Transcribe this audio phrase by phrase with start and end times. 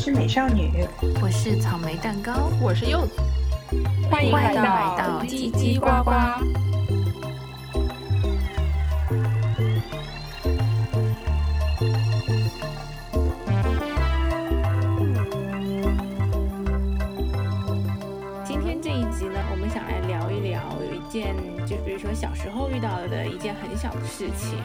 [0.00, 0.86] 是美少女，
[1.20, 3.20] 我是草莓蛋糕，我是柚子，
[4.08, 6.12] 欢迎来到叽叽呱呱。
[18.44, 21.34] 今天这一集呢，我们想来聊一聊有一件，
[21.66, 24.60] 就比如说小时候遇到的一件很小的事情。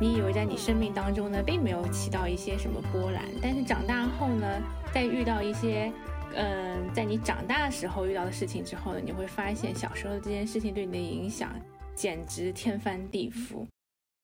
[0.00, 4.62] 你以为在你生命当中呢，并没有起到一些什么波澜，但是长大后呢，
[4.94, 5.92] 在遇到一些，
[6.34, 11.54] 嗯，在你长大的时候遇到的事情之后呢，你会发现小时候的这件事情对你的影响
[11.94, 13.66] 简直天翻地覆。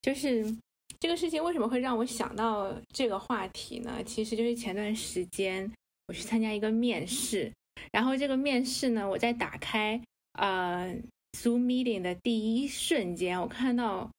[0.00, 0.46] 就是
[0.98, 4.02] 这个事情为什么会让我想到这个话题呢？
[4.02, 5.70] 其实就是前段时间
[6.08, 7.52] 我去参加一个面试，
[7.92, 10.00] 然后这个面试呢，我在打开
[10.38, 10.96] 呃
[11.32, 14.10] Zoom meeting 的第一瞬间，我看到。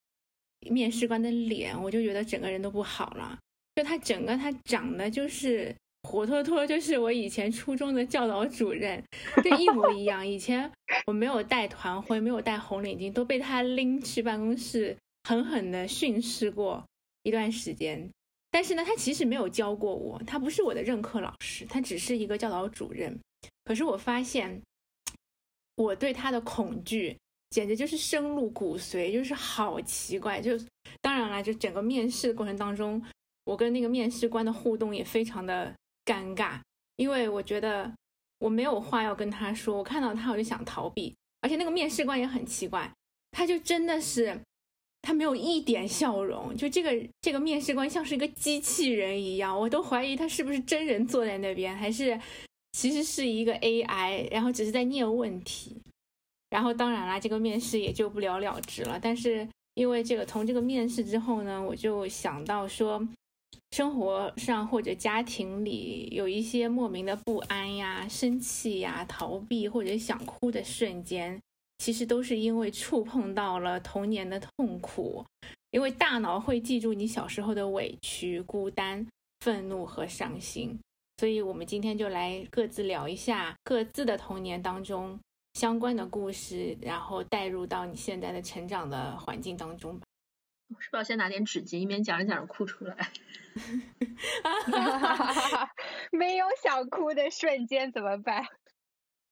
[0.69, 3.37] 面试官的脸，我就觉得整个人都不好了。
[3.75, 9.03] 就他整个他长得就是活脱脱就是我以前初中的教导主任，
[9.43, 10.25] 就一模一样。
[10.25, 10.71] 以前
[11.05, 16.83] 我没有带团徽，没有戴红领巾，都被他拎去办公室狠狠的训斥过
[17.23, 18.09] 一段时间。
[18.49, 23.19] 但是呢，他其实没有教过我，他不是我的任课老师，他只是一个教导主任。
[23.65, 24.61] 可是我发现，
[25.75, 27.15] 我对他的恐惧。
[27.49, 30.41] 简直就是深入骨髓，就是好奇怪。
[30.41, 30.57] 就
[31.01, 33.01] 当然了，就整个面试的过程当中，
[33.45, 35.73] 我跟那个面试官的互动也非常的
[36.05, 36.59] 尴尬，
[36.97, 37.91] 因为我觉得
[38.39, 39.77] 我没有话要跟他说。
[39.77, 41.13] 我看到他，我就想逃避。
[41.41, 42.91] 而且那个面试官也很奇怪，
[43.31, 44.37] 他就真的是
[45.03, 52.19] 他没有一点笑容，就这个这个面试官像是一个机器人一样，我都怀疑他是不是真人坐在那边，还是
[52.73, 55.77] 其实是一个 AI，然后只是在念问题。
[56.49, 58.99] 然后当然啦，这个面试也就不了了之了。
[59.01, 63.05] 但是因为这个，从这个面试之后呢，我就想到说，
[63.71, 71.39] 生活上或者家庭里有一些莫名的不安呀、生气呀、逃避或者想哭的瞬间，
[71.79, 75.25] 其实都是因为触碰到了童年的痛苦。
[75.71, 79.05] 因为大脑会记住你小时候的委屈、孤单、
[79.41, 80.79] 愤怒和伤心。
[81.17, 85.19] 所以我们今天就来各自聊一下各自的童年当中。
[85.57, 90.05] 相关的故事，然后带入到你现在的成长的环境当中吧。
[90.69, 92.95] 是不是要先拿点纸巾，一边讲着讲着哭出来？
[96.11, 98.45] 没有想哭的瞬间怎么办？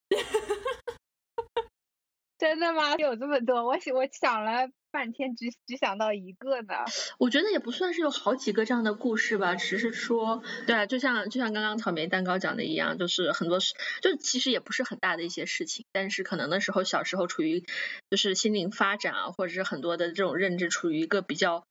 [2.40, 2.96] 真的吗？
[2.98, 3.64] 有这么多？
[3.64, 4.68] 我我想了。
[4.96, 6.74] 半天只只想到一个呢，
[7.20, 17.66] 我觉得也不算是有好几个这样的故事吧，只是说，对啊，就像就像刚刚草莓蛋糕讲的一样，就是很多事，就其实也不是很大的一些事情，但是可能那时候小时候处于
[18.10, 21.68] 就是心灵发展啊，或者是很多的这种认知处于一个比较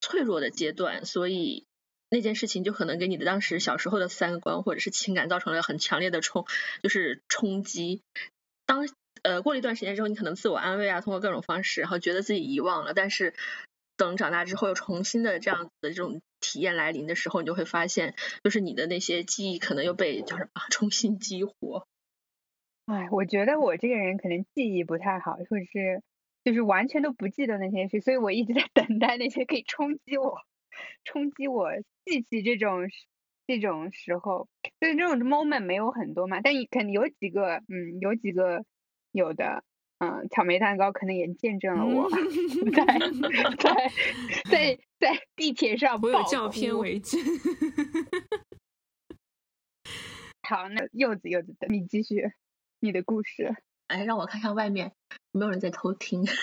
[0.00, 1.64] 脆弱的阶段，所以
[2.08, 6.46] 那件事情就可能给你的当时小时候的三观或者是情感造成了很强烈的冲，
[6.84, 8.00] 就是冲击。
[8.64, 8.86] 当
[9.22, 12.94] 呃，过了一段时间之后，你可能自我安慰啊，通过各种方式，然后觉得自己遗忘了。
[12.94, 13.34] 但是
[13.96, 21.86] 等长大之后，又重新的这样子的这种体验来临的时候，你就会发现，就是你的那些记忆可能又被叫什么 重新激活。
[22.86, 26.02] 哎，我觉得我这个人可能记忆不太好，或者是
[26.44, 30.38] 就是完全都不记得那些事，所以我一直在等待那些可以冲击我、
[31.04, 31.70] 冲击我
[32.04, 32.88] 记起这种
[33.46, 34.48] 这种时候。
[34.80, 38.64] 所以这种 moment 没有很多嘛，但肯定有几个，嗯，有几个。
[39.12, 39.64] 有的，
[39.98, 42.08] 嗯，草莓蛋糕可能也见证了我
[42.72, 42.84] 在
[43.58, 43.90] 在
[44.50, 47.20] 在在地铁上，我有照片为证。
[50.42, 52.32] 好，那柚子柚子，你继续
[52.80, 53.56] 你的故事。
[53.88, 54.92] 哎，让我看看外面
[55.32, 56.24] 有没有人在偷听。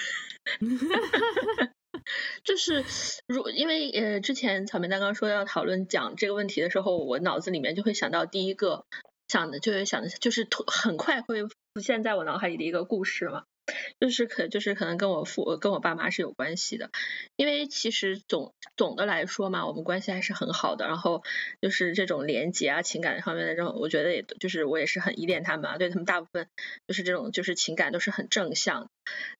[2.43, 2.85] 就是
[3.27, 8.85] 如因为呃，之前草莓蛋糕说要讨论讲这个问题的时候，我脑子里面就会想到第一个
[9.27, 11.45] 想的就是想的就是很快会。
[11.77, 13.43] 出现在我脑海里的一个故事嘛，
[13.99, 16.89] 就是可就是可能跟我父跟我爸妈是有关系的，
[17.35, 21.21] 因为其实总总的来说嘛，我们关系还是很好的，然后
[21.61, 26.47] 就是这种连接啊情感方面的这种，我觉得也就是我也是很依恋他们啊，对他们大部分
[26.87, 28.89] 就是这种就是情感都是很正向，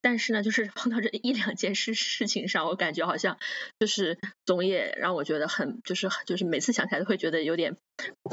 [0.02, 3.40] 但是呢，就是 碰到这一两件事事情上，我感觉好像
[3.80, 7.78] 就是总也让我觉得很就是就是每次想起来都会觉得有点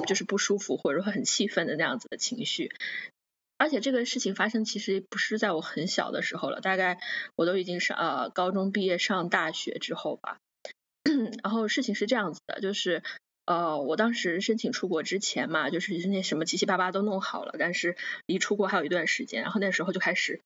[0.06, 2.70] 就是不舒服或者说很气愤的那样子的情绪。
[3.56, 6.98] 而且这个事情发生其实不是在我很小的时候了，大概
[7.36, 10.38] 我都已经上呃高中毕业上大学之后吧。
[11.42, 13.02] 然后事情是这样子的，就是
[13.44, 17.96] 呃我当时申请出国之前嘛，就是那什么七七八八都弄好了，但是
[18.26, 19.42] 离出国还有一段时间。
[19.42, 20.40] 然后那时候就开始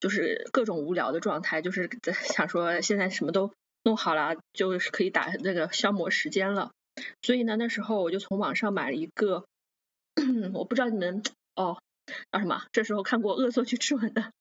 [0.00, 6.70] 就是各种无聊的状态，就是在 想说现在什么都弄好了，就是可以打那个消磨时间了。
[7.20, 9.44] 所以呢，那时候我就从网上买了一个，
[10.54, 11.22] 我不知道你们
[11.56, 11.78] 哦
[12.32, 14.32] 叫什么，这时候看过《恶作剧之吻》的，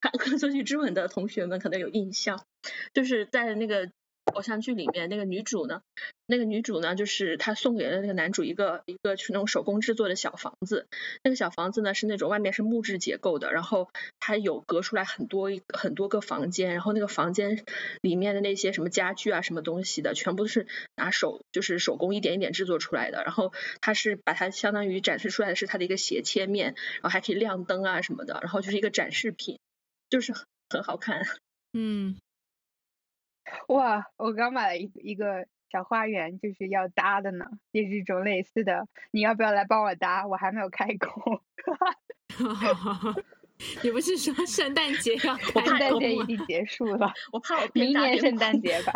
[0.00, 2.46] 看《恶作剧之吻》的同学们可能有印象，
[2.92, 3.90] 就是在那个。
[4.34, 5.82] 偶像剧里面那个女主呢，
[6.26, 10.86] 那个女主呢，就是她送给了那个男主一个一个是那种手工制作的小房子。
[11.22, 13.88] 那个小房子呢是那种外面是木质结构的，然后
[14.20, 17.64] 它有隔出来很多很多个房间，然后那个房间
[18.00, 20.66] 里面的那些什么家具啊什么东西的，全部都是
[20.96, 23.22] 拿手就是手工一点一点制作出来的。
[23.24, 29.58] 然后它是把它相当于展示出来的是它的一个斜切面，然后还可以亮灯啊什么的，然后就是一个展示品，
[30.10, 30.32] 就是
[30.68, 31.22] 很好看。
[31.72, 32.16] 嗯。
[33.68, 38.86] 哇，我刚买了一一个小花园，就是要搭的呢，也是一种类似的。
[39.10, 40.26] 你要不要来帮我搭？
[40.26, 41.42] 我还没有开工。
[43.82, 45.36] 你不是说圣诞节要？
[45.50, 48.92] 圣诞节已经结束了，我怕我明年圣诞节吧。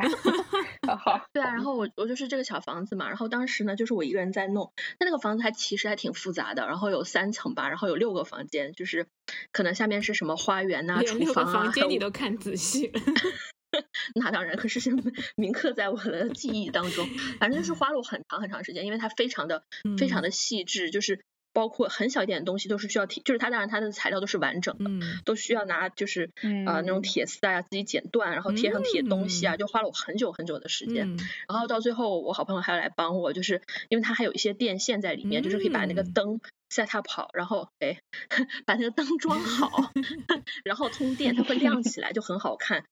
[0.97, 1.27] 好。
[1.33, 9.09] 对啊，然后我我就是这个小房子嘛，然后当时呢就是我一个人在弄，那那个房子还其实还挺复杂的，然后有三层吧，然后有六个房间，就是
[9.51, 13.01] 可能下面是什么花园呐、厨房啊，房间你都看仔细了。
[14.15, 14.91] 那当然，可是是
[15.37, 17.09] 铭刻在我的记忆当中。
[17.41, 19.65] 反正就是花了我很长很长时间，因为它非常的
[19.99, 21.21] 非常的细致，就是
[21.55, 24.85] 包括很小一点的东西都是需要提，就是它当然它的材料都是完整的，
[25.25, 26.31] 都需要拿就是
[26.67, 31.17] 呃那种铁丝啊自己剪断，然后贴上铁东西啊，就花了我很久很久的时间。
[31.49, 36.41] 然后到最后，我好朋友还要来帮我，就是因为它还有一些电线在里面，就是可以把那个灯
[36.71, 37.99] set up 好，然后哎
[38.65, 39.93] 把那个灯装好，
[40.65, 42.85] 然后通电，它会亮起来，就很好看。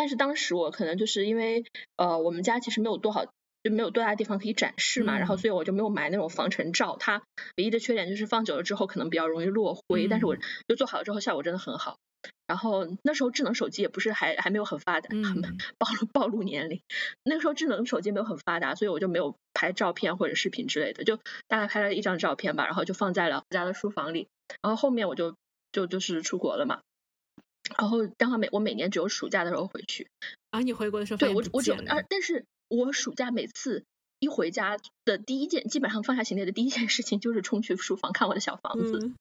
[0.00, 1.62] 但是当时我可能就是因为
[1.96, 3.26] 呃我们家其实没有多少
[3.62, 6.96] 就没有多大地方可以展示嘛，然后所以我就没有买那种防尘罩。
[6.96, 7.22] 它
[7.58, 11.98] 唯一的缺点就是放久了之后可能比较容易落灰，但是我就做好了之后效果真的很好。
[12.46, 15.42] 然后那时候智能手机也不是还还没有很发达，很
[15.76, 16.80] 暴露暴露年龄。
[17.22, 24.28] 那个时候智能手机没有很发达，所以我就没有拍照片或者视频之类的，就大概拍了一张照片吧，然后就放在了家的书房里。
[24.62, 25.34] 然后后面我就
[25.70, 26.80] 就就是出国了嘛。
[27.78, 30.08] 然后刚好每我每年只有暑假的时候回去。
[30.50, 33.84] 啊，你回国的时候对我我只有啊，但是我暑假每次
[34.18, 39.12] 一回家的第一件，基本上放下行李的第一件事情就是冲去书房看我的小房子。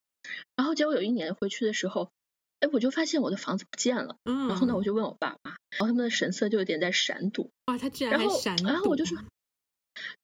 [0.55, 2.09] 然后结果有一年回去的时候，
[2.59, 4.17] 哎，我就发现我的房子不见了。
[4.25, 4.47] 嗯。
[4.47, 7.49] 然后呢，我就问我爸妈，然后他们的神色就有点在闪躲。
[7.67, 8.67] 哇，他居然还闪躲。
[8.67, 9.17] 然后我就说，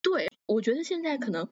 [0.02, 1.48] 对，我觉得现在可能。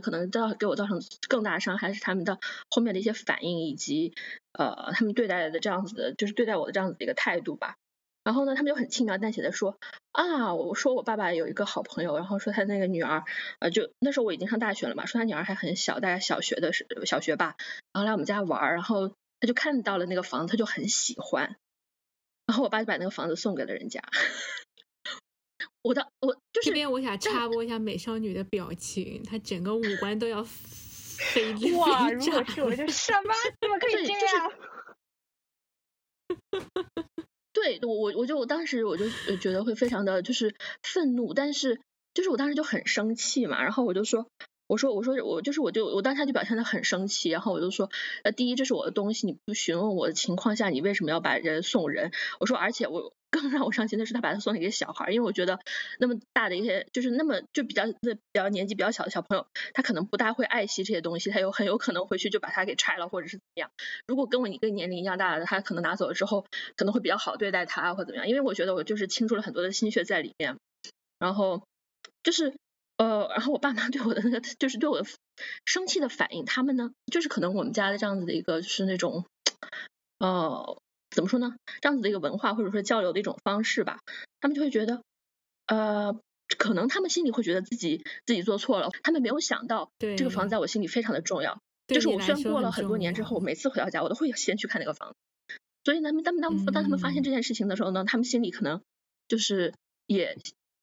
[0.00, 2.38] 可能造给我造成更大的伤害是他们的
[2.70, 4.14] 后面的一些反应，以及
[4.52, 7.76] 呃他们对待的这样子的，就是对待我的这样子的一个态度吧。
[8.24, 9.76] 然后呢，他们就很轻描淡写的说
[10.12, 13.24] 啊，我说我爸爸有一个好朋友，然后说他那个女儿，
[13.58, 17.56] 呃，就那时候我已经上大学了嘛，说他女儿还很小，大概小学的是小学吧，
[17.92, 19.08] 然后来我们家玩，然后
[19.40, 21.56] 他就看到了那个房子，他就很喜欢，
[22.46, 24.04] 然后我爸就把那个房子送给了人家。
[25.82, 32.08] 我的我就是这边，我想插播一下美少女的表情，她整个五官都要飞 哇！
[32.10, 34.52] 如果是我，就 什么怎么可以这样？
[37.52, 39.08] 对我我我就我当时我就
[39.38, 41.80] 觉得会非常的就是愤怒，但是
[42.14, 44.28] 就是我当时就很生气嘛，然后我就说
[44.68, 47.90] 我说我说我就是我就我当下就表现的很生气，然后我就说
[48.22, 52.12] 呃第一这是我的东西，你不询问我的情况下，你为什么要把人送人？
[52.38, 53.12] 我说而且我。
[53.32, 55.58] 更让我伤心的是，他把它送给一个小孩，因为我觉得
[55.98, 63.70] 那么大的一些，就是那么就比较那比较年纪比较小的小朋友，他可能不大会爱惜这些东西，他有很有可能回去就把它给拆了，或者是怎么样。
[64.06, 66.44] 如果跟我一个年龄一样大的，他可能拿走了之后，
[66.76, 68.28] 可能会比较好对待他，或怎么样。
[68.28, 70.58] 因为我觉得我就是倾注了很多的心血在里面，
[71.18, 71.62] 然后
[72.22, 72.52] 就是
[72.98, 75.08] 呃，然后我爸妈对我的那个就是对我的
[75.64, 79.24] 生气的反应，他们呢，就是可能我们家的这样子的一个就是那种
[80.18, 80.81] 呃。
[81.14, 81.54] 怎么说呢？
[81.80, 84.00] 这样子的一个文化或者说交流的一种方式吧，
[84.40, 85.02] 他们就会觉得，
[85.66, 86.18] 呃，
[86.58, 91.60] 可能他们心里会觉得自己自己做错了，他们没有想到这个房子在我心里非常的重要。
[91.88, 95.16] 就是我虽然过了很多年之后，每次回到家我都会先去看那个房子。
[95.84, 98.80] 所以他们他们当当他们发现这件事情的时候呢，他们心里可能
[99.28, 99.74] 就是
[100.06, 100.38] 也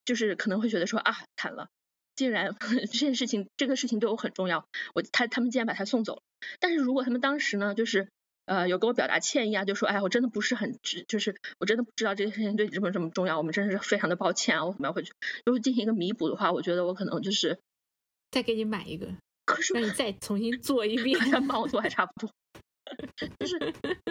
[0.05, 1.69] 就是可能会觉得说啊，惨了，
[2.15, 2.55] 竟然
[2.91, 6.21] 这件事情这个事情对我很重要，我他他们竟然把他送走了。
[6.59, 8.07] 但是如果他们当时呢，就是。
[8.49, 15.13] 呃，有跟我表达歉意啊，就说，哎，我真的不是很知，就是我真的不知道这件事情对你这么这么重要，我们真的是非常的抱歉啊，我怎么样回去，
[15.45, 17.59] 如果进行一个弥补的话，我觉得我可能就是
[18.31, 19.07] 再给你买一个，
[19.45, 22.31] 可是让你再重新做一遍，帮我做还差不多，
[23.39, 23.59] 就是，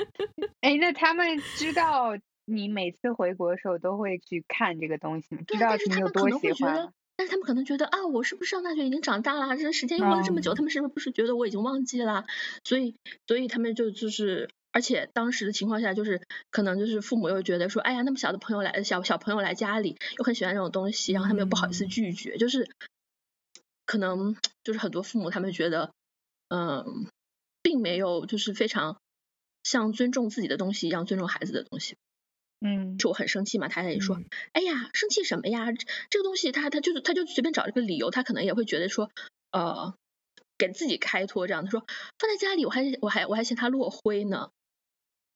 [0.63, 5.43] 哎，那他们知道你每次回国的时候都会去看这个东西吗？
[5.49, 6.93] 知道你有多喜欢？
[7.19, 9.57] 但是他们可能觉得啊，我是不是上大学已经长大了？
[9.57, 12.25] 这时间又过了这么久，他们是不是觉得我已经忘记了？
[12.63, 12.95] 所以，
[13.27, 16.23] 所以他们就就是，而而且当时的情况下，就是
[16.53, 22.71] 可能就是父母又觉得说，哎呀，那么小的朋友来，小小朋友来家里，又很喜欢这种东西，然后他们又不好意思拒绝，就是
[23.87, 25.91] 可能就是很多父母他们觉得，
[26.47, 27.09] 嗯，
[27.61, 29.01] 并没有就是非常
[29.65, 31.97] 像尊重自己的东西一样尊重孩子的东西。
[32.61, 33.69] 嗯，就我很生气嘛？
[33.69, 34.17] 他也说，
[34.53, 35.69] 哎呀，生气什么呀？
[36.11, 39.11] 这个东西他他就是他就随便找了个理由，他可能也会觉得说，
[39.53, 39.95] 呃，
[40.59, 41.65] 给自己开脱这样。
[41.65, 41.85] 他说
[42.19, 44.51] 放在家里，我还我还我还嫌它落灰呢，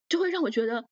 [0.08, 0.84] 就会让我觉得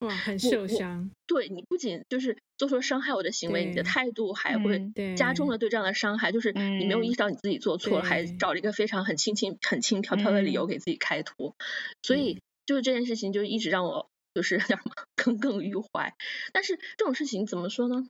[0.00, 1.10] 哇，很受伤。
[1.26, 6.32] 对你不仅就是做出了伤害我的行为，你的态度还会加重了对这样的伤害。
[6.32, 11.56] 就是你没有意识到你自己做错了，还找了一个非常很轻轻很轻飘飘的理由给自己开脱。
[12.02, 14.11] 所以就是这件事情就一直让我。
[14.34, 16.14] 就是叫什么耿耿于怀，
[16.52, 18.06] 但是这种事情怎么说呢？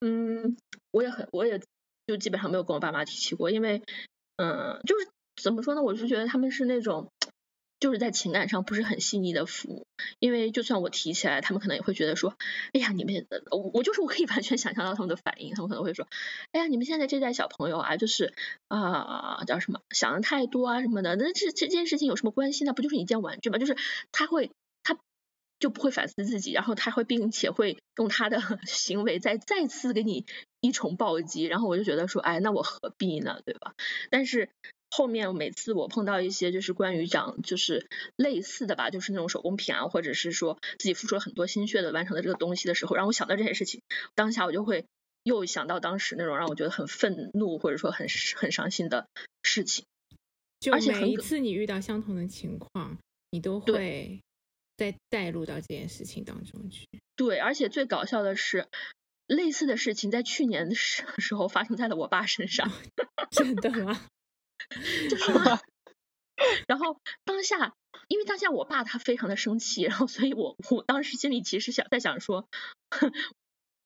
[0.00, 0.56] 嗯，
[0.90, 1.60] 我也很，我也
[2.06, 3.82] 就基本上没有跟我爸妈提起过，因为，
[4.36, 5.08] 嗯，就是
[5.40, 5.82] 怎么说呢？
[5.82, 7.10] 我是觉得他们是那种，
[7.80, 9.86] 就是在情感上不是很细腻的父母，
[10.18, 12.36] 因为就算我提起来，他们可能也会觉得说，
[12.74, 16.06] 哎呀，你们，我我就是我可以完全想象到他们的反应，他们可能会说，
[16.52, 18.34] 哎呀，你们现在这代小朋友啊，就是
[18.68, 22.64] 啊，叫什么，想的太多啊什么的，那这这件事情有什么关系？
[22.64, 23.58] 那不就是一件玩具吗？
[23.58, 23.76] 就是
[24.12, 24.50] 他会。
[25.60, 30.26] 就不会反思自己，然后他会，并且会用他的 行为再再次给你
[30.60, 33.74] 一重暴击，然后我就觉得说，哎，那我何必呢，对吧？
[34.10, 34.50] 但是
[34.90, 43.80] 后面每次我碰到一些就是关于讲就是类似的吧，就是那种手工品啊，或者是说自己付出了很多心血的完成的这个东西的时候，让我想到这些事情，
[44.14, 44.84] 当下我就会
[45.22, 48.06] 又想到当时那种让我觉得很愤怒或者说很
[48.36, 49.06] 很伤心的
[49.42, 49.84] 事情。
[50.60, 52.96] 就每一次你遇到相同的情况，
[53.30, 54.20] 你都会。
[54.76, 56.88] 再带入到这件事情当中去。
[57.16, 58.68] 对，而且最搞笑的是，
[59.26, 62.70] 类似的事情在去年的时 时候发生在了我爸身上。
[63.30, 64.00] 真的吗？
[65.10, 65.32] 就是
[66.66, 67.74] 然后当下，
[68.08, 72.48] 因为当下我爸他非常的生气，然后所以我我当时心里其实想在想说。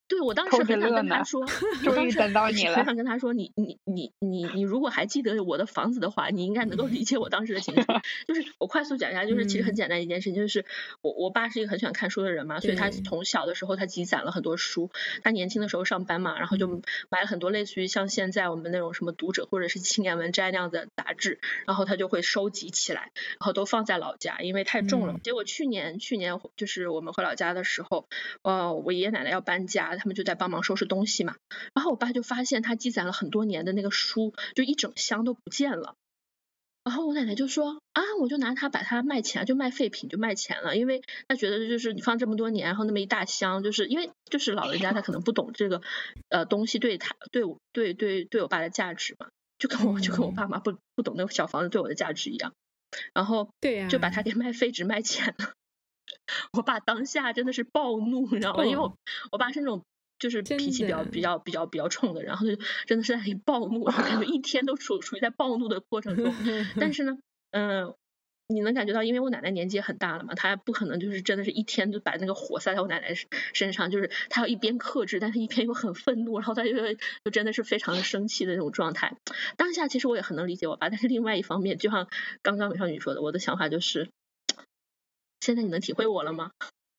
[0.09, 1.45] 对，我当时很想跟他说，
[1.85, 2.77] 终于等到你了。
[2.77, 7.83] 很想跟他说，你你你你你如果还记得我的房子的话，你应该能够理解我当时的情绪。
[8.27, 10.65] 就是我快速讲一下，就是其实很简单一件事情，就是
[11.03, 14.91] 我我爸是一个很喜欢看书的人嘛，所以他从小的时候他积攒了很多书。
[15.23, 25.17] 他年轻的时候上班嘛，然后就买了很多类似于像现在我们那种什么读者或者是青年文摘那样的杂志，然后他就会收集起来，然后都放在老家，因为太重了。
[25.23, 28.09] 结果去年去年就是我们回老家的时候，
[28.41, 29.98] 呃，我爷爷奶奶要搬家。
[29.99, 31.37] 他们就在帮忙收拾东西嘛，
[31.75, 35.95] 然后我爸就发现他积攒了很多年的那个书，就一整箱都不见了。
[36.85, 45.83] 然后我奶奶就说啊，我就拿它把它卖钱，就卖废品就卖钱了，因为他觉得就是你放这么多年，然后那么一大箱，就是因为就是老人家他可能不懂这个
[46.31, 49.29] 呃东西对他对我对对对我爸的价值嘛，
[49.59, 52.55] 就跟我就跟我爸妈不不懂那个小房子对我的价值一样，
[53.13, 55.53] 然后对呀，就把它给卖废纸卖钱了。
[56.53, 58.65] 我爸当下真的是暴怒，你知道吗？
[58.65, 58.97] 因为我
[59.33, 59.85] 我爸是那种
[60.19, 62.57] 就是脾气比较比较比较比较冲的，然后就
[62.87, 66.35] 真的是在里暴怒，然后感觉一天都处处于在暴怒的过程中。
[66.81, 67.19] 但是呢，
[67.53, 67.95] 嗯，
[68.49, 73.15] 你能感觉到，因为我奶奶年纪也很大了嘛，她不可能就是真的是一天就把那个火撒在我奶奶
[73.55, 76.71] 身上，就是她要一边克制，但是一边又很愤怒，然后她就
[77.25, 79.17] 就真的是非常的生气的那种状态。
[79.57, 82.09] 当下其实我也很能理解我爸，但是另外一方面，就像
[82.43, 84.09] 刚刚美少女说的，我的想法就是。
[85.41, 86.51] 现在你能体会我了吗？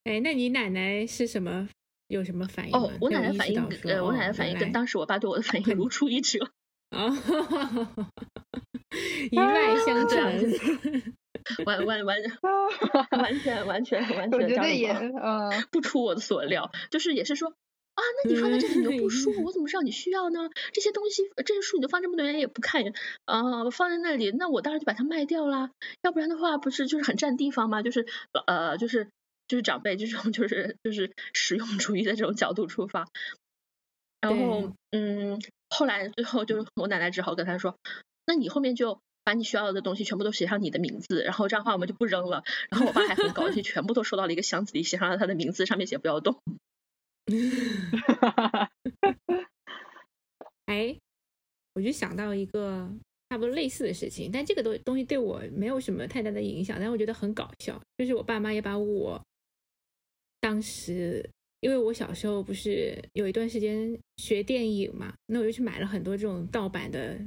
[0.05, 1.69] 哎，那你奶奶是什么？
[2.08, 2.75] 有什么反应？
[2.75, 6.51] 哦，我奶奶反应，呃，我奶奶反应跟当时我爸对我的反应如出一辙。
[6.89, 7.05] 啊，
[9.29, 10.17] 一脉相承，
[11.67, 12.17] 完完完
[13.12, 17.53] 完全完全完全，我觉得也，嗯，不出我的所料，就是也是说。
[18.00, 20.50] 啊，那你放在这里你又不说，我怎么知道你需要呢？
[20.72, 22.84] 这些东西，这些书你都放这么多年也不看，
[23.25, 25.72] 啊，放在那里，那我当然就把它卖掉啦。
[26.01, 27.82] 要不然的话，不是就是很占地方吗？
[27.82, 28.08] 就是
[28.48, 29.10] 呃，就是
[29.48, 33.08] 就是长辈这种就是就是实用主义的这种角度出发。
[34.22, 37.75] 然后嗯，后来最后就是我奶奶只好跟他说，
[38.25, 42.44] 那你后面就把你需要的东西全部都写上你的名字，然后这样的话我们就不扔了。
[42.70, 46.41] 然后我爸还很高兴，全部都收到了一个箱子里，写上了他的名字，上面写不要动。
[48.07, 48.71] 哈哈哈！
[50.65, 50.95] 哎，
[51.74, 52.89] 我就想到一个
[53.29, 57.81] 差不多类似的事情，但这个东东西对我没有什么太大的影响，但我觉得很搞笑。
[57.98, 59.21] 就是我爸妈也把我
[60.39, 67.19] 当时，因为我小时候不是有一段时间学电影嘛，那我就去买了很多这种盗版的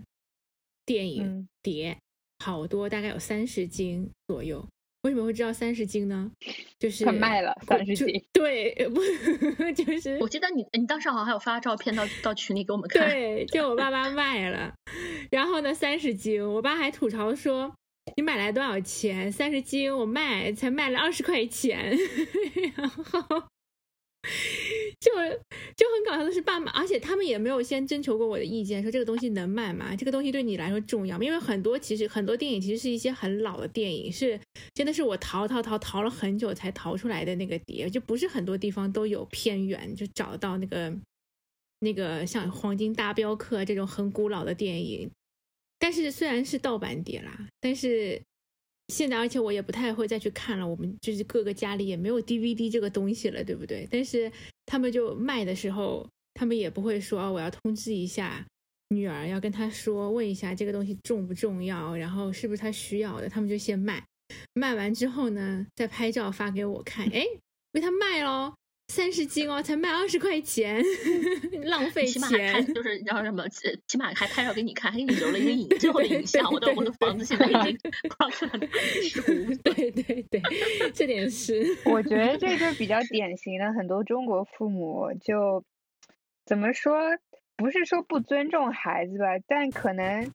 [0.84, 1.98] 电影碟，
[2.38, 4.66] 好多，大概有三十斤左右。
[5.02, 6.30] 为什么会知道三十斤呢？
[6.78, 9.00] 就是他卖了三十斤，对，不
[9.74, 14.72] 就是我记得你你当时好像还有发照片到到群里给我们看，对，就我爸妈卖了，
[15.30, 17.74] 然后呢三十斤，我爸还吐槽说，
[18.16, 19.30] 你买来多少钱？
[19.30, 21.96] 三十斤，我卖才卖了二十块钱，
[22.76, 23.44] 然后。
[25.02, 25.10] 就
[25.74, 29.96] 就很搞笑的是，爸妈，而且他们也没有先征求过我的意见，说这个东西能卖吗？
[29.96, 31.24] 这个东西对你来说重要吗？
[31.24, 34.38] 因为很多其实很多电影其实是一些很老的电影，是
[34.72, 40.96] 真的是我淘淘淘淘了很久才淘出来的那个碟，就不是很多地方都有偏远就找到那个
[41.80, 45.10] 那个像《黄金大镖客》这种很古老的电影。
[45.80, 48.22] 但是虽然是盗版碟啦，但是。
[48.92, 50.68] 现在，而且我也不太会再去看了。
[50.68, 53.88] 我们就是各个家里也没有 DVD 这个东西了，对不对？
[53.90, 54.30] 但是
[54.66, 58.46] 他们就卖的时候，他们也不会说我要通知一下
[58.90, 63.28] 女儿，要跟她说问一下这个东西重不重要，然后是不是她需要的。
[63.28, 64.04] 他们就先卖，
[64.52, 67.24] 卖完之后呢，再拍照发给我看，哎，
[67.72, 68.52] 被他卖喽。
[68.94, 70.84] 三十斤哦，才卖二十块钱，
[71.64, 72.12] 浪费钱。
[72.12, 73.42] 起码还就是叫什么？
[73.86, 76.52] 起码还拍照给你看，还给你留了一个影最后的影像。
[76.52, 77.78] 我的我的房子现在已经
[78.18, 78.52] 挂出来
[79.02, 80.42] 十 对对对，
[80.92, 81.64] 这点是。
[81.86, 85.64] 我觉得这就比较典型的，很多中国父母就
[86.44, 87.16] 怎么说？
[87.56, 90.30] 不是说不尊重孩子吧，但可能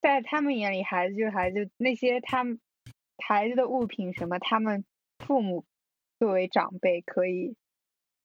[0.00, 2.60] 在他们眼里，孩子就是孩子，那些他们
[3.26, 4.84] 孩子的物品什么，他们
[5.18, 5.64] 父母
[6.20, 7.56] 作为长辈可以。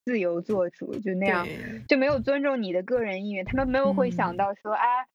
[0.06, 1.48] 自由做主就那样，
[1.88, 3.46] 就没有尊重你的个人意愿。
[3.46, 5.08] 他们没有会想到说，哎，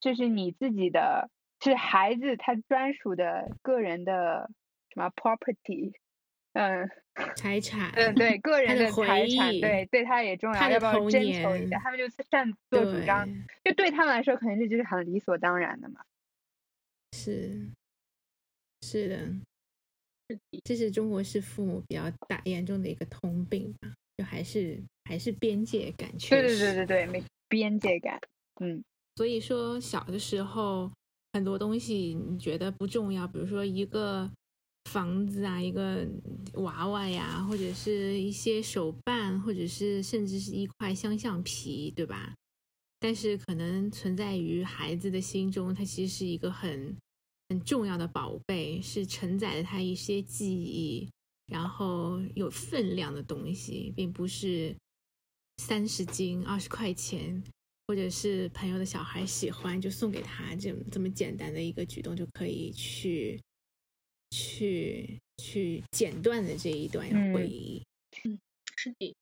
[0.00, 4.50] 这是你自己的，是孩子他专属的个人的
[4.90, 5.92] 什么 property，
[6.52, 6.90] 嗯，
[7.36, 11.78] 财产，嗯，对， 个人的财产，对，对他也重要，要不要征求一下？
[11.78, 13.26] 他们就擅做主张，
[13.64, 16.00] 就对他们来说，肯定这就是很理所当然的嘛。
[17.12, 17.70] 是，
[18.82, 19.18] 是的，
[20.64, 23.94] 这是中国式父母比较大严重的一个通病吧。
[24.16, 28.20] 就还是还是边界感，确实，对对对对对，没边界感，
[28.60, 28.82] 嗯，
[29.16, 30.90] 所以说小的时候
[31.32, 34.30] 很多东西你觉得不重要，比如说一个
[34.90, 36.06] 房子啊，一个
[36.54, 42.34] 娃娃呀，或者是一些手办，或者是甚至是一块香橡皮，对吧？
[43.00, 46.96] 但是可能存在于孩子的心中，它其实是一个很
[47.48, 51.08] 很重要的宝贝，是承载了他一些记忆。
[51.46, 54.74] 然后有分量的东西，并不是
[55.58, 57.42] 三十斤、二十块钱，
[57.86, 63.38] 或者是朋友的小孩喜欢就送给他，这么这么简单的一个举动就可以去
[64.30, 67.82] 去去剪断的这一段回忆。
[68.24, 68.38] 嗯，
[68.76, 69.14] 是的。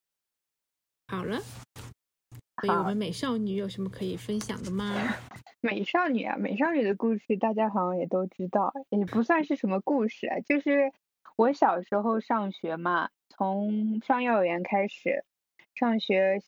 [1.09, 1.41] 好了，
[2.61, 4.95] 所以我们美少女有什么可以分享的吗？
[5.61, 10.93] 美少女啊，美少女的故事大家好像也都知道，也不算是什么故事啊，就是。
[11.37, 15.25] 我小时候上学嘛，从上幼儿园开始
[15.75, 16.41] 上学，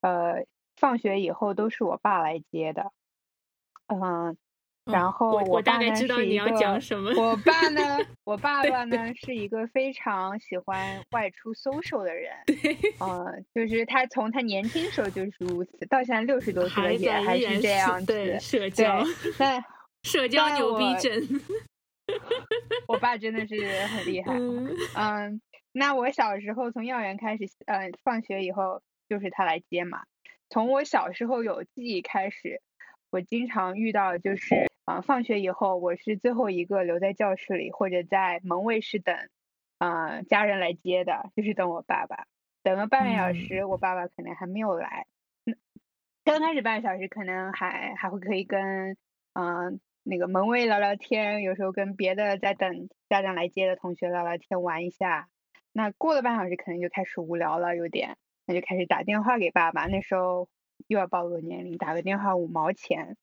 [0.00, 0.44] 呃，
[0.76, 2.92] 放学以后都是我爸来接的，
[3.86, 4.36] 嗯，
[4.84, 7.10] 然后我大概知道你要讲什么。
[7.16, 7.80] 我爸呢，
[8.24, 12.32] 我爸 爸呢是一个非常喜欢外出 social 的人，
[13.00, 19.02] 嗯，就是他从他年轻时候就是如此，到现在六十多岁了也还是这样子，社交，
[19.38, 19.64] 但
[20.02, 21.40] 社交牛逼症。
[22.86, 24.32] 我爸真的是很厉害，
[24.96, 25.40] 嗯，
[25.72, 30.04] 那我小时候从幼儿园开始，嗯，放学以后就是他来接嘛。
[30.48, 32.62] 从我小时候有记忆开始，
[33.10, 39.16] 我经常遇到就是，啊，放学以后我是最后一个留在教室里或者在门卫室等，
[39.78, 42.26] 嗯，家人来接的，就是等我爸爸。
[42.62, 45.06] 等了半个小时，我爸爸可能还没有来。
[46.24, 48.96] 刚开始半个小时可能还还会可以跟，
[49.34, 49.80] 嗯。
[50.08, 55.28] 那个门卫聊聊天，有时候跟别的在等家长来接的同学聊聊天，玩一下。
[55.72, 58.16] 那过了半小时，可能就开始无聊了，有点，
[58.46, 59.86] 那就开始打电话给爸爸。
[59.86, 60.48] 那时候
[60.86, 63.16] 又要暴露年龄，打个电话五毛钱。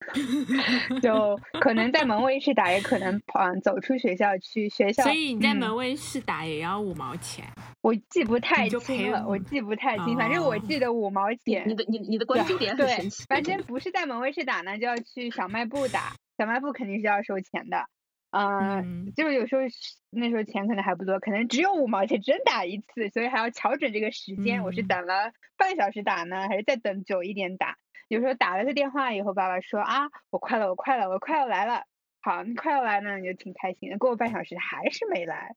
[1.02, 5.02] 就可能在门卫室打，也可能嗯走出学校去学校。
[5.02, 7.44] 所以你在门卫室打也要五毛钱？
[7.80, 11.64] 我记不太清了，我记不太清，反正我记得五毛钱。
[11.66, 13.24] 你的你你的关注点很神奇。
[13.28, 16.12] 反正不是在门卫室打呢，就要去小卖部打。
[16.38, 17.86] 小卖部肯定是要收钱的，
[18.30, 19.62] 嗯，就有时候
[20.10, 24.62] 那时候钱可能还不多，可能只有五毛钱，只能打一次，所以还要调整这个时间。
[24.62, 27.76] 我是等了半小时打呢，还是再等久一点打？
[28.08, 31.84] 有时候打了个电话以后，爸爸说啊，我快了，我快了，我快要来了。
[32.20, 33.98] 好，你快要来呢，你就挺开心的。
[33.98, 35.54] 过了半小时还是没来，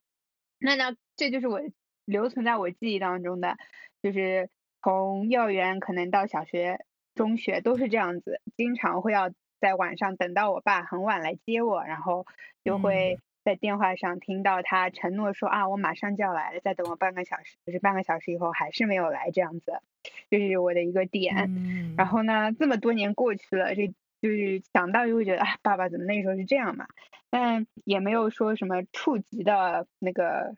[0.59, 1.59] 那那这就是我
[2.05, 3.57] 留存在我记忆当中的，
[4.01, 4.49] 就是
[4.81, 12.25] 从幼儿园可能到小学、中学都是这样子，经常会要在晚上等到我爸很晚来接我，然后
[12.63, 19.81] 就会在电话上听到他承诺说啊，我马上就要来了，再等我半个小时，就是半个小时以后还是没有来这样子。
[20.29, 23.87] 这是我的一个点，然后呢，这么多年过去了，这
[24.21, 26.87] 就是想到就会觉得啊，爸爸怎么那时候是这样嘛？
[27.29, 30.55] 但也没有说什么触及的那个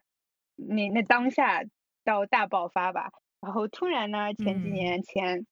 [0.56, 1.64] 那那当下
[2.04, 3.12] 到大爆发吧。
[3.42, 5.46] 然后突然呢，前几年前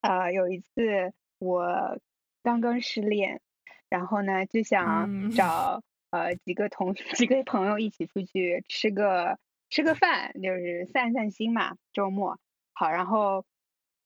[0.00, 1.98] 呃有一次我
[2.44, 3.40] 刚刚失恋，
[3.88, 12.38] 然后呢就想找呃几个同 几个朋友一起出去吃个吃个饭，就是散散心嘛，周末。
[12.72, 12.90] 好。
[12.90, 13.44] 然后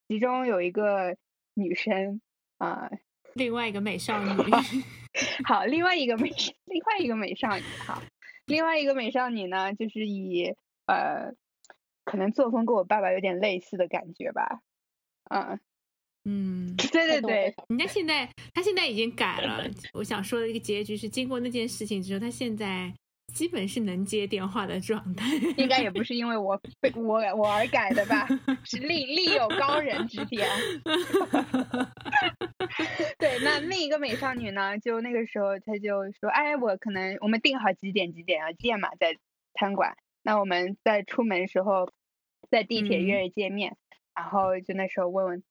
[0.09, 1.17] 其中有一个
[1.53, 2.23] 女生
[2.57, 2.91] 呃。
[3.35, 4.31] 另外一个美少女，
[5.47, 6.31] 好，另外一个美，
[6.65, 8.03] 另外一个美少女，好，
[8.47, 10.55] 另外一个美少女呢，就是以
[10.87, 11.35] 呃，
[12.05, 14.61] 可能作风跟我爸爸有点类似的感觉吧，
[15.31, 15.61] 嗯
[16.29, 19.65] 嗯， 对对对，人家现在他现在已经改了，
[19.95, 22.93] 我想说的一个结局是，经过那件事情之后，他现在。
[23.35, 25.27] 基本是能接电话的状态，
[25.59, 28.27] 应该也不是因为我被我我而改的吧？
[28.65, 30.49] 是另另有高人指点。
[33.19, 34.79] 对，那另一个美少女呢？
[34.79, 39.15] 就那个时候，她就说：“哎，我可能我们定好几点几点要见嘛，在
[39.53, 39.95] 餐馆。
[40.23, 41.93] 那我们在出门的时候，
[42.51, 43.77] 在地铁约着见面。
[44.15, 45.43] 然后就那时候问问，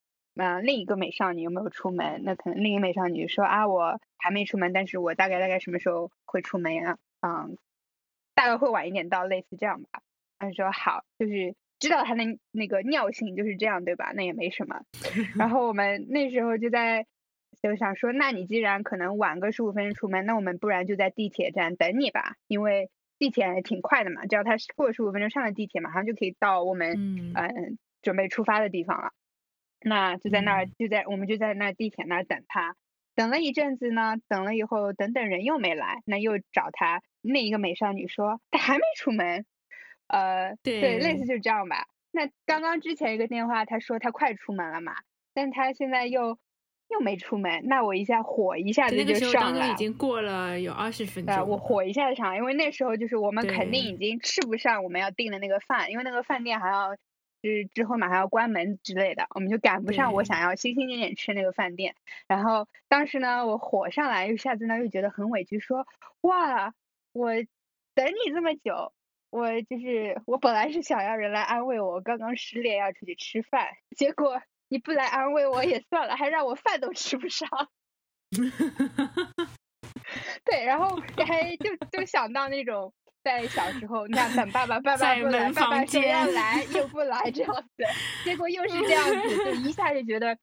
[0.44, 2.22] 啊，另一个美少女有没有出门？
[2.24, 6.98] 那可能另一个美少女说：啊，我还没出门，但是我大概大概什么时候会出门呀？
[7.22, 7.58] 嗯。”
[8.38, 10.02] 大概会晚一点到，类似这样吧。
[10.38, 14.12] 他说好，就是知道他的那个尿性就是这样，对吧？
[14.14, 14.82] 那也没什么。
[15.36, 17.08] 然后我们那时候就在
[17.64, 24.28] 就想说，那你既然可能晚个十五分钟出门，那我们不然就在地铁站等你吧，因为地铁还挺快的嘛。
[24.28, 26.94] 只要他过十五分钟上了地铁，马上就可以到我们
[27.36, 29.14] 嗯准备出发的地方了。
[29.82, 32.76] 那就在那儿，就在我们就在那地铁那儿等他。
[33.16, 37.02] 等了一阵子呢，等了以后，等等人又没来，那又找他。
[37.22, 39.44] 那一个美少女说她还没出门，
[40.08, 41.88] 呃，对，对类似就这样吧。
[42.12, 44.94] 那刚刚之前一个电话，他说他快出门了嘛，
[45.34, 46.38] 但他现在又
[46.90, 49.68] 又没出门，那我一下火一下子就上了。
[49.68, 56.96] 已经过了有二十分钟，呃我火一下子上，因为那时候就是我们肯定已经吃不上我们要订的那个饭，因为那个饭店还要。
[57.48, 61.96] 是之后马上要关门之类的，我们就赶不上我想要心心念念吃那个饭店。
[62.28, 65.88] 然后当时呢，我火上来，又下次呢又觉得很委屈，说
[66.22, 66.74] 哇，
[67.14, 67.32] 我
[67.96, 68.94] 等你这么久，
[69.30, 77.50] 我就是我本来是想要人来安慰我，刚刚失恋要出去吃饭，结果你不来安慰我也算了，还让我饭都吃不上。
[80.46, 82.94] 对，然后还就就想到那种。
[83.24, 87.84] 在小时候，那等爸爸，爸爸不来，爸爸说要来又不来这样子，
[88.24, 90.38] 结果又是这样子，就一下就觉得，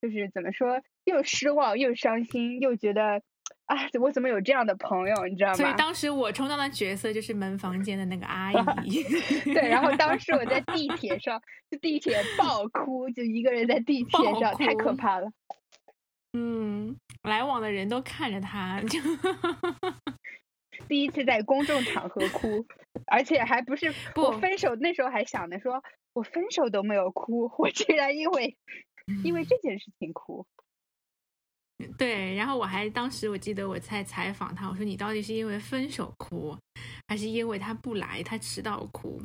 [0.00, 3.20] 就是怎么说，又失望又伤心，又觉得，
[3.66, 5.54] 啊，我怎么有这样的朋友，你知道吗？
[5.56, 8.50] 所以当时我充当的角色就是门房间的那个阿
[8.84, 9.02] 姨。
[9.44, 11.40] 对，然后当时我在 地铁上，
[11.70, 15.30] 就地铁爆哭，就一个人在地铁上，太可怕了。
[16.32, 18.98] 嗯，来往的人都看着他，就。
[20.88, 22.66] 第一次在公众场合哭，
[23.06, 28.56] 而且还不是我分手那时候还想着说，我分手都没有哭，我竟然因为
[29.24, 30.46] 因为这件事情哭。
[31.98, 36.56] 对，然后我还当时我记得我在采访他，我说你到底是因为分手哭，
[37.08, 39.20] 还是因为他不来他迟到哭？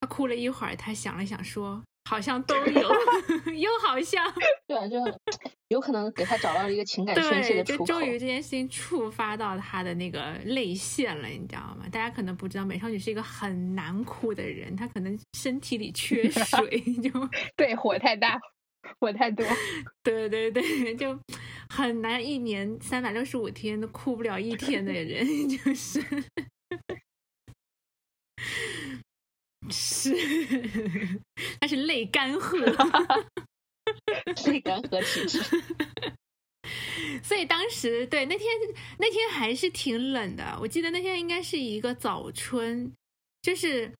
[0.00, 1.82] 他哭了一会儿，他想了想说。
[2.08, 2.90] 好像都有，
[3.54, 4.24] 又好像
[4.66, 4.96] 对啊，就
[5.68, 7.84] 有可能给他找到了一个情感宣泄的出口。
[7.84, 11.84] 就终于这件事情触发到他的那个泪腺了，你知道吗？
[11.92, 17.10] 大家可能不知道，美少女是一个很难哭的人，她可能身体里缺 水，就
[17.54, 18.40] 对火太大，
[18.98, 19.44] 火太多，
[20.02, 21.12] 对对对，就
[21.68, 26.02] 很难，一年三百六十五天都哭不了一天的人， 就是。
[29.70, 30.14] 是，
[31.60, 32.58] 他是泪干涸，
[34.46, 35.38] 泪干涸体质。
[37.22, 38.48] 所以当时对那天
[38.98, 42.90] 那天还是挺冷的，我记得那天应该是一个早春，
[43.42, 43.92] 就是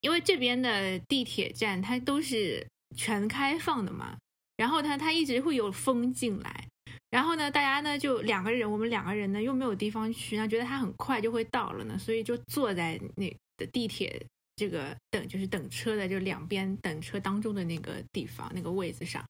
[0.00, 4.16] 因为这边的地铁站它都是全开放的嘛，
[4.56, 6.66] 然后它它一直会有风进来，
[7.10, 14.24] 然后呢大家呢就两个人，我们两个人呢又没有地方去，然后觉得他很快就会到了呢，所以就坐在那的地铁。
[14.56, 19.24] 这个等就是等车的，就两边等车当中的那个地方那个位子上，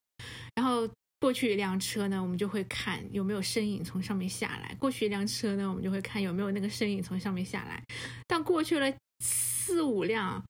[0.54, 0.88] 然后
[1.20, 7.84] 过去一辆车呢，我们就会看有没有身影从上面下来；过去一辆车呢，我们就会看有没有那个身影从上面下来。
[8.26, 8.90] 但过去了
[9.22, 10.42] 四五辆，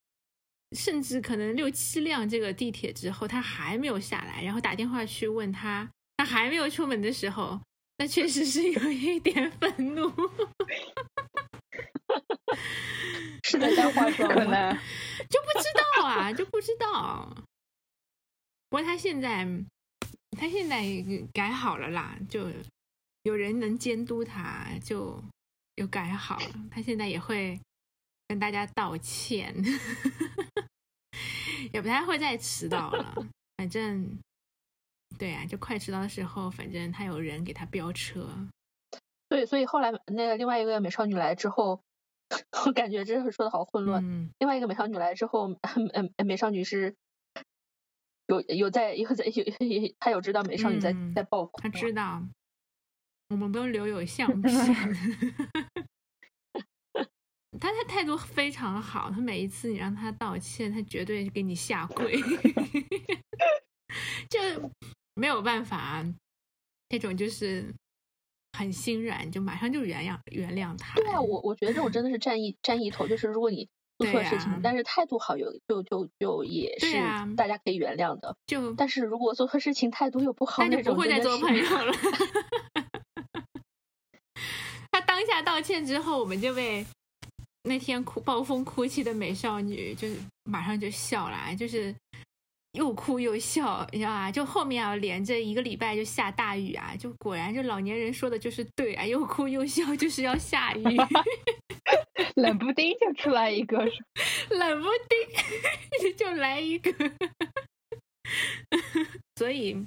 [0.77, 7.59] 甚至可能六七辆这个地铁之后，他还没有下来，然后打电话去问他，他还没有出门的时候，
[7.97, 10.13] 那确实是有一点愤怒。
[13.45, 14.75] 是在干化妆，可能
[15.31, 17.35] 就不知道啊，就不知道。
[18.69, 19.47] 不过他现在
[20.33, 20.85] 他现在
[21.33, 22.51] 改好了啦，就
[23.23, 25.23] 有人能监督他，就
[25.77, 26.69] 又改好了。
[26.71, 27.59] 他现在也会
[28.27, 29.55] 跟大家道歉，
[31.73, 33.15] 也不太会再迟到了。
[33.57, 34.19] 反正，
[35.17, 38.29] 对啊，就快迟到的时候，反正他有人给他飙车。
[39.29, 41.83] 对，所以后来那个另外一个美少女来之后，
[42.67, 44.03] 我感觉这说的好混乱。
[44.05, 45.51] 嗯，另外一个美少女来之后，
[45.93, 46.95] 嗯，美少女是
[48.27, 49.45] 有有在有在有
[49.99, 52.23] 他有知道美少女在嗯在爆哭，他知道，
[53.29, 54.55] 我们不用留有相 片。
[57.61, 62.21] 他他态度非常好，他每一次你让他道歉，他绝对给你下跪，
[64.31, 64.39] 就
[65.19, 66.05] 没有办法，
[66.91, 67.75] 那种就是
[68.57, 70.95] 很心软，就马上就原谅原谅他。
[70.95, 78.37] 对啊，我我觉得这种真的是占一占一头，就是如果你做错事情，啊但是态度好，有就就就也是啊大家可以原谅的。
[78.47, 81.93] 就但是如果做错事情态度又不好，那就不会再做朋友了。
[84.93, 86.87] 他当下道歉之后，我们就被
[87.65, 91.95] 那天哭暴风哭泣的美少女，就是马上就笑了，就是
[92.79, 94.31] 又哭又笑，你知道吧？
[94.31, 100.85] 就后面啊，连着一个礼拜就下大雨啊，就果然就老年人说的就是对啊，又哭又笑，就是要下雨，
[102.37, 106.93] 冷不丁就出来一个，是冷不丁 就来一个，
[109.35, 109.85] 所以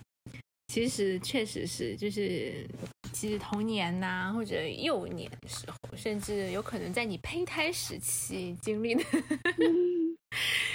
[0.68, 2.68] 其实确实是，就是
[3.12, 9.04] 其实童年呐、或者幼年的时候，甚至有可能在你胚胎时期经历的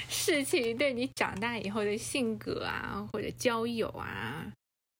[0.09, 4.53] 事情，对你长大以后的性格啊，或者交友啊，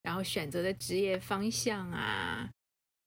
[0.03, 2.49] 然后选择的职业方向啊。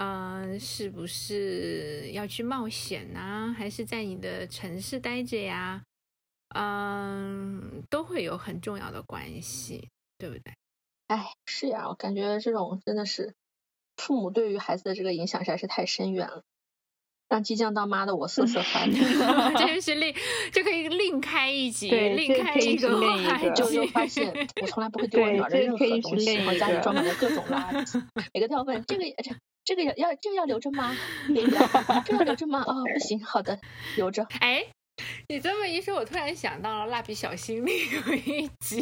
[0.03, 5.83] 嗯、是不是要去冒险呢、还是在你的城市待着呀？
[6.55, 10.55] 嗯，都会有很重要的关系，对不对？
[11.09, 13.35] 哎，是呀，我感觉这种真的是
[14.01, 16.43] 父母对于孩子的这个影响实在是太深远了，
[17.29, 18.93] 让即将当妈的我瑟瑟发抖。
[19.59, 20.15] 这就是另
[20.53, 23.51] 就可以另开一集，对另开一个话题。
[23.55, 30.97] 就就发现 我从来不会丢我女儿的任何东西，另一然后家里装满了各种垃圾，每个都要问这个也这这个要要这个要留着吗？
[32.05, 32.65] 这个要留着吗？
[32.67, 33.61] 哦，不行，好的，
[33.97, 34.27] 留着。
[34.41, 34.65] 哎，
[35.29, 38.81] 你这么一说，我突然想到了《蜡笔小新》里有一集，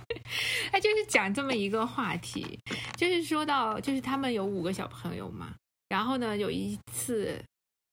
[0.70, 2.58] 他就是讲这么一个话题，
[2.96, 5.54] 就是说到，就是他们有五个小朋友嘛，
[5.88, 7.42] 然后呢，有一次，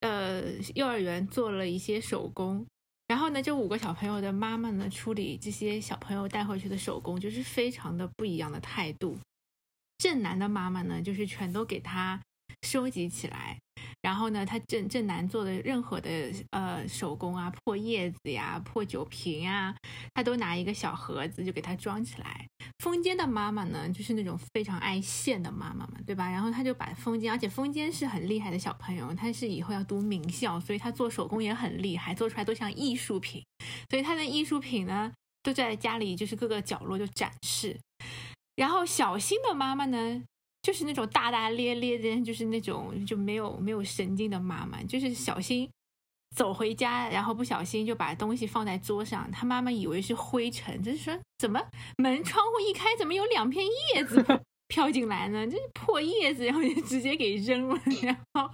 [0.02, 0.43] 呃，
[0.76, 2.65] 幼儿园做了一些手工。
[3.08, 9.17] 然后呢，这五个小朋友的妈妈呢，处理这些小朋友带回去的手工，就是非常的不一样的态度。
[9.98, 12.22] 正南的妈妈呢，就是全都给他
[12.63, 13.57] 收集起来，
[14.01, 16.10] 然后呢，他正正南做的任何的
[16.51, 19.75] 呃手工啊，破叶子呀、破酒瓶啊，
[20.13, 22.45] 他都拿一个小盒子就给他装起来。
[22.79, 26.29] 风间的妈妈呢，就是那种非常爱现的妈妈嘛，对吧？
[26.29, 33.43] 然后他就把风间，而且风间是很厉害的小朋友，他是以后要读名校，所以他做手工也很厉害，做出来都像艺术品。
[33.89, 35.12] 所以他的艺术品呢，
[35.43, 37.79] 都在家里就是各个角落就展示。
[38.55, 40.23] 然后小新的妈妈呢，
[40.67, 45.69] 就是那种大大咧咧的，就是那种就没有没有神经的妈妈，就是小新
[46.36, 51.58] 走回家，然后不小心就把东西放在桌上，他妈妈以为是灰尘，就是说怎么
[51.95, 54.21] 门窗户一开，怎么有两片叶子
[54.67, 55.47] 飘进来呢？
[55.47, 58.51] 这是破叶子，然后就直接给扔了，然后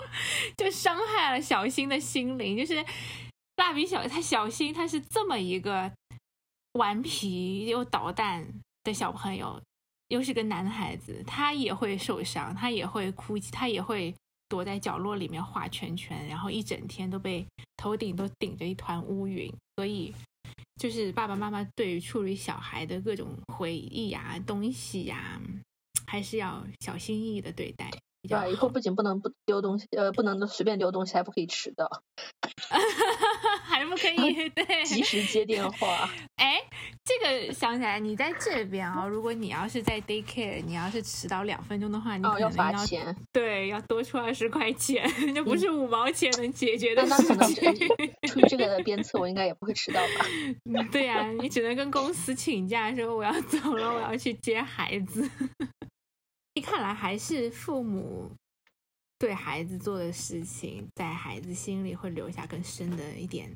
[0.55, 2.55] 就伤害了小新的心灵。
[2.55, 2.85] 就是
[3.57, 5.91] 蜡笔小他小新他是这么一个
[6.73, 8.47] 顽皮又捣蛋
[8.83, 9.59] 的小朋友，
[10.13, 14.13] 又是个男孩子，他也会受伤，他也会哭泣，他也会
[14.47, 17.43] 躲在角落里面画圈圈，然后一整天都被
[17.77, 19.51] 头顶都顶着一团乌云。
[19.75, 20.13] 所以，
[20.79, 25.41] 就是爸爸妈妈对于处理小孩的各种回忆呀、东西呀、
[26.05, 27.89] 还是要小心翼翼的对待。
[28.25, 28.47] 对吧？
[28.47, 31.89] 以后不仅不能不丢东西，呃，不能随便丢东西，还不可以迟到，
[33.83, 36.09] 还不可以 对，及时接电话。
[36.37, 36.57] 哎，
[37.03, 43.15] 这个想起来，你在这边啊、如果你要是在 daycare，你要是迟到两分钟的话，你哦，要可能要罚钱。
[43.31, 47.73] 对，要多出二十块钱，这不是五毛钱能解决的事情。
[48.21, 50.25] 这出于这个鞭策，我应该也不会迟到吧？
[50.65, 55.29] 嗯对呀、你只能跟公司请假说我要走了，我要去接孩子。
[56.55, 58.29] 一看来还是父母
[59.17, 63.49] 对孩子做的事情，在孩子心里会留下更深的一点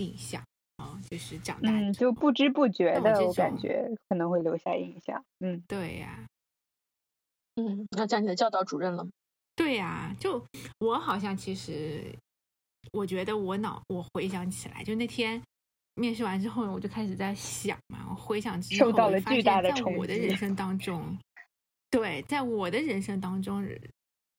[0.00, 0.42] 印象
[0.78, 5.22] 哦，就是长大嗯，就不知不觉的，感觉可能会留下印象。
[5.40, 6.26] 嗯，对呀、
[7.56, 9.10] 嗯，那讲你的教导主任了吗？
[9.54, 10.42] 对呀、就
[10.78, 12.02] 我好像其实，
[12.92, 15.40] 我觉得我脑我回想起来，就那天
[15.96, 21.18] 面试完之后，我就开始在想嘛，我回想之后，受到我就发了巨大现在的冲击我的人生当中，
[21.90, 23.62] 对，在我的人生当中，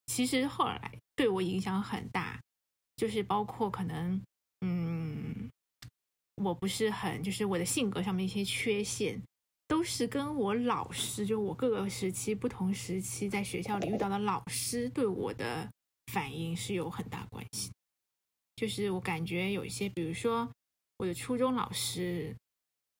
[0.08, 2.40] 其实后来对我影响很大，
[2.96, 4.20] 就是包括可能，
[4.62, 5.01] 嗯，
[6.44, 9.22] 我不是很，就是我的性格上面一些缺陷，
[9.68, 15.70] 都是跟我老师，就我各个时期不同时期在学校里遇到的老师对我的
[16.12, 17.72] 反应是有很大关系。
[18.56, 20.50] 就是我感觉有一些，比如说
[20.98, 22.36] 我的初中老师，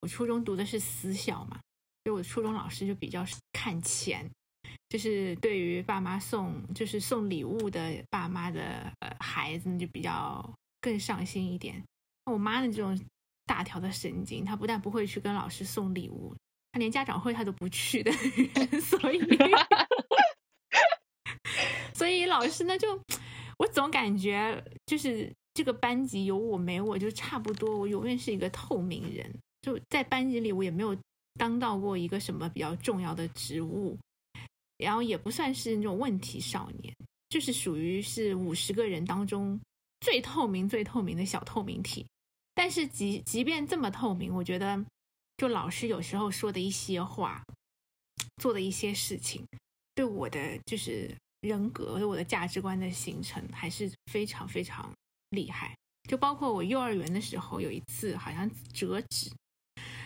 [0.02, 1.60] 我初中读的是私校嘛，
[2.04, 4.30] 所以我初中老师就比较看钱。
[4.90, 11.82] 就是对于爸妈送，就是送礼物的爸妈的呃孩子，就比较更上心一点。
[12.26, 12.98] 我妈的这种
[13.52, 16.34] 大条的神经，他不但不会去跟老师送礼物，
[16.72, 18.10] 他连家长会他都不去的，
[18.80, 19.20] 所以，
[21.94, 22.98] 所以老师呢，就
[23.58, 29.30] 我总感觉就是这个班级有我没我就差不多，我永远是一个透明人，
[29.62, 30.96] 就在班级里我也没有
[31.34, 33.98] 当到过一个什么比较重要的职务。
[34.78, 36.96] 然后也不算是那种问题少年，
[37.28, 39.60] 就是属于是五十个人当中
[40.00, 42.08] 最透明、最透明的小透明体。
[42.54, 44.84] 但是即即便这么透明，我觉得
[45.38, 47.44] 就老师有时候说的一些话，
[48.42, 49.46] 做的一些事情，
[49.96, 54.92] 对我的就是人格、对我的价值观的形成还是非常非常
[55.32, 55.76] 厉害。
[56.10, 59.32] 就包括我幼儿园的时候，有一次好像折纸，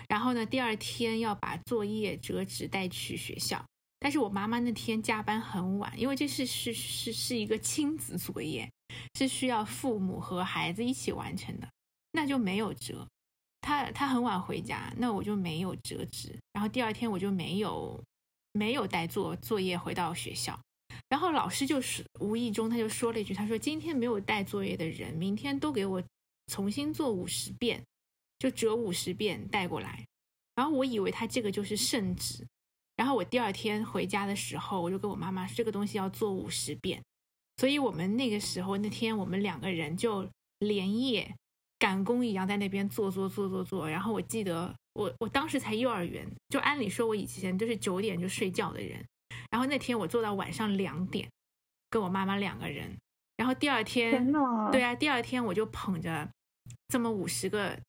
[0.08, 3.66] 然后呢，第二天要把作业折纸带去学校。
[3.98, 8.70] 但是我妈妈那天加班很晚，因为这是是是是一个亲子作业，
[9.18, 11.68] 是需要父母和孩子一起完成的，
[12.16, 13.06] 那就没有折。
[13.62, 16.36] 他他很晚回家，那我就没有折纸。
[16.54, 18.02] 然后第二天我就没有
[18.54, 20.60] 没有带作作业回到学校。
[21.10, 26.02] 然后老师就是无意中他就说了一句，他说今天没有带作业的人，明天都给我
[26.48, 27.84] 重新做五十遍，
[28.40, 30.06] 就折五十遍带过来。
[30.56, 32.46] 然后我以为他这个就是圣旨。
[32.96, 37.04] 然后我第二天回家的时候，我就跟我妈妈说这个东西要做五十遍，
[37.58, 41.36] 所以我们那个时候那天我们两个人就连夜
[41.86, 43.88] 赶工一样在那边做做做做做。
[43.88, 49.06] 然后我记得我我当时才幼儿园，就按理说我以前都是九点就睡觉的人，
[49.52, 51.30] 然后那天我做到晚上两点，
[51.92, 52.98] 跟我妈妈两个人。
[53.38, 54.32] 然后第二天，
[54.72, 56.28] 对啊，第二天我就捧着
[56.88, 57.80] 这么五十个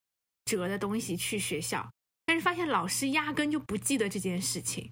[0.44, 1.90] 折的东西去学校，
[2.26, 4.90] 但是发现老师压根就不记得这件事情。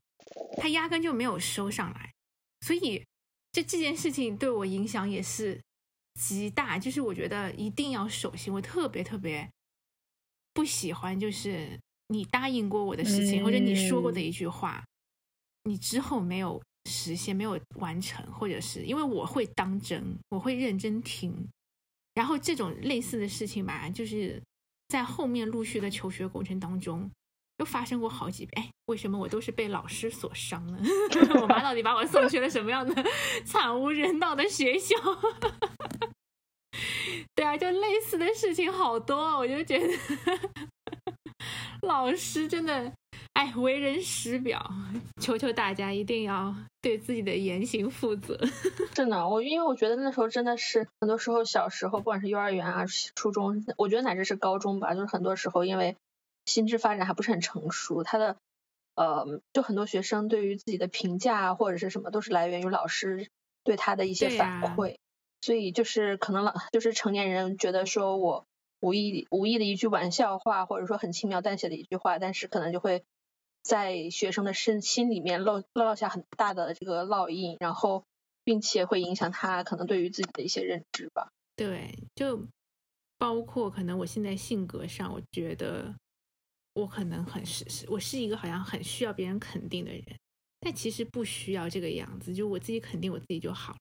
[0.56, 2.10] 他压根就没有收上来，
[2.62, 3.04] 所以
[3.52, 5.60] 这这件事情对我影响也是
[6.14, 6.79] 极大。
[6.79, 9.48] 就是我觉得一定要守信，我特别特别
[10.53, 14.85] 不喜欢，就是你答应过我的事情，或者你说过的一句话，
[15.64, 21.35] 你之后没有实现、没有完成，或者是因为我会当真，我会认真听。
[22.14, 24.40] 然后这种类似的事情吧，就是
[24.88, 27.11] 在后面陆续的求学过程当中。
[27.58, 30.78] 又发生过好几遍，哎，为什么我都是被老师所伤呢？
[31.40, 33.04] 我妈到底把我送去了什么样的
[33.46, 34.96] 惨无人道的学校？
[37.36, 39.86] 对啊，就类似的事情好多，我就觉得
[41.82, 42.92] 老师真的，
[43.34, 44.72] 哎，为人师表，
[45.20, 48.36] 求求大家一定要对自己的言行负责。
[48.92, 55.96] 真的，我因为我觉得那时候真的是很多时候小时候，不管是幼儿园啊、初中，我觉得乃至是高中吧，就是很多时候因为。
[56.46, 58.37] 心智发展还不是很成熟，他的
[58.94, 63.28] 呃，就很多学生对于自己的评价或者是什么，都是来源于老师
[63.64, 64.96] 对他的一些反馈，
[65.40, 68.46] 所以就是可能老就是成年人觉得说我
[68.80, 73.02] 无意无意的一句玩笑话，或者说很轻描淡写的一句话，但是可能就会
[73.62, 78.04] 在学生的身心里面落落下很大的这个烙印，然后
[78.44, 81.30] 并且会影响他可能对于自己的一些认知吧。
[81.57, 82.46] 对，就
[83.18, 85.94] 包括可能我现在性格上，我觉得。
[86.74, 90.04] 我可能很是是，我是一个好像很需要别人肯定的人，
[90.60, 93.76] 但其实不需要这个样子，就我自己肯定我自己就好。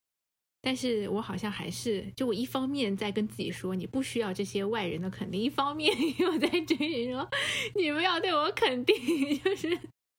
[0.61, 7.29] 但是我好像还是，就我一方面在跟自己说你不需要这些外人的肯定，一方面又在追你说
[7.75, 8.95] 你们要对我肯定，
[9.43, 9.77] 就是，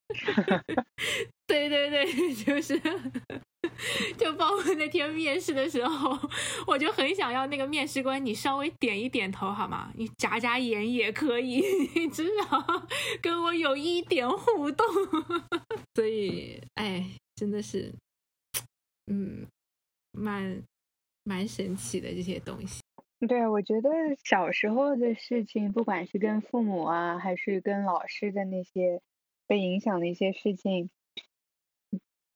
[1.46, 2.80] 对对对，就是。
[4.18, 6.18] 就包括那天面试的时候，
[6.66, 9.92] 我就很想要那个面试官，你稍微点一点头好吗？
[9.96, 11.62] 你眨眨眼也可以，
[11.94, 12.64] 你至少
[13.20, 14.86] 跟我有一点互动。
[15.94, 17.04] 所以，哎，
[17.36, 17.92] 真的是，
[19.06, 19.46] 嗯，
[20.12, 20.62] 蛮
[21.22, 22.80] 蛮神奇的这些东西。
[23.26, 23.88] 对，我觉得
[24.22, 29.00] 小时候的事情，不管是跟父母啊，还是跟老师的那些
[29.46, 30.90] 被影响的一些事情。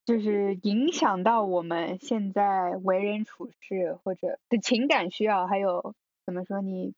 [0.08, 5.94] 就是影响到我们现在为人处事或者的情感需要，还有
[6.24, 6.94] 怎么说你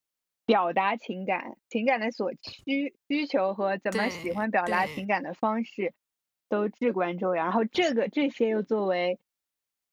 [0.46, 5.92] 表达情感、情感的所需需求和怎么喜欢表达情感的方式，
[6.48, 7.42] 都至关重要。
[7.42, 9.18] 然后这个这些又作为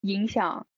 [0.02, 0.68] 影响，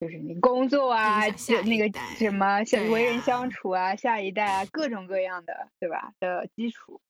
[0.00, 2.58] 就是你工作啊，就那个什么
[2.90, 6.12] 为人相处啊，下一代啊，各种各样的，对吧？
[6.18, 7.00] 的基础。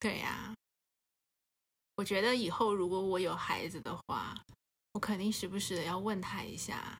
[0.00, 0.56] 对呀，
[2.00, 4.34] 我觉得以后如果我有孩子的话，
[4.94, 6.98] 我肯定时不时的要问他一下。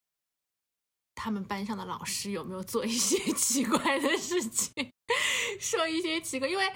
[1.15, 4.93] 他们班上的老师有没有做一些 奇怪的事情，
[5.59, 6.47] 说一些奇怪？
[6.47, 6.71] 因为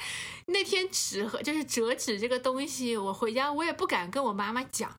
[0.47, 4.95] 那天纸和就是折纸这个东西，我回家我也不敢跟我妈妈讲，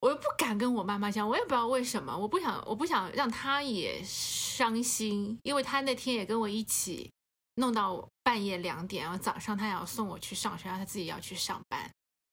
[0.00, 7.10] 我又不敢跟我妈妈讲，我也不知道为什么，我不想我不想让她也伤心，因为她那天也跟我一起
[7.54, 11.90] 弄到半夜两点，然后早上她要送我去上学，然后她自己要去上班，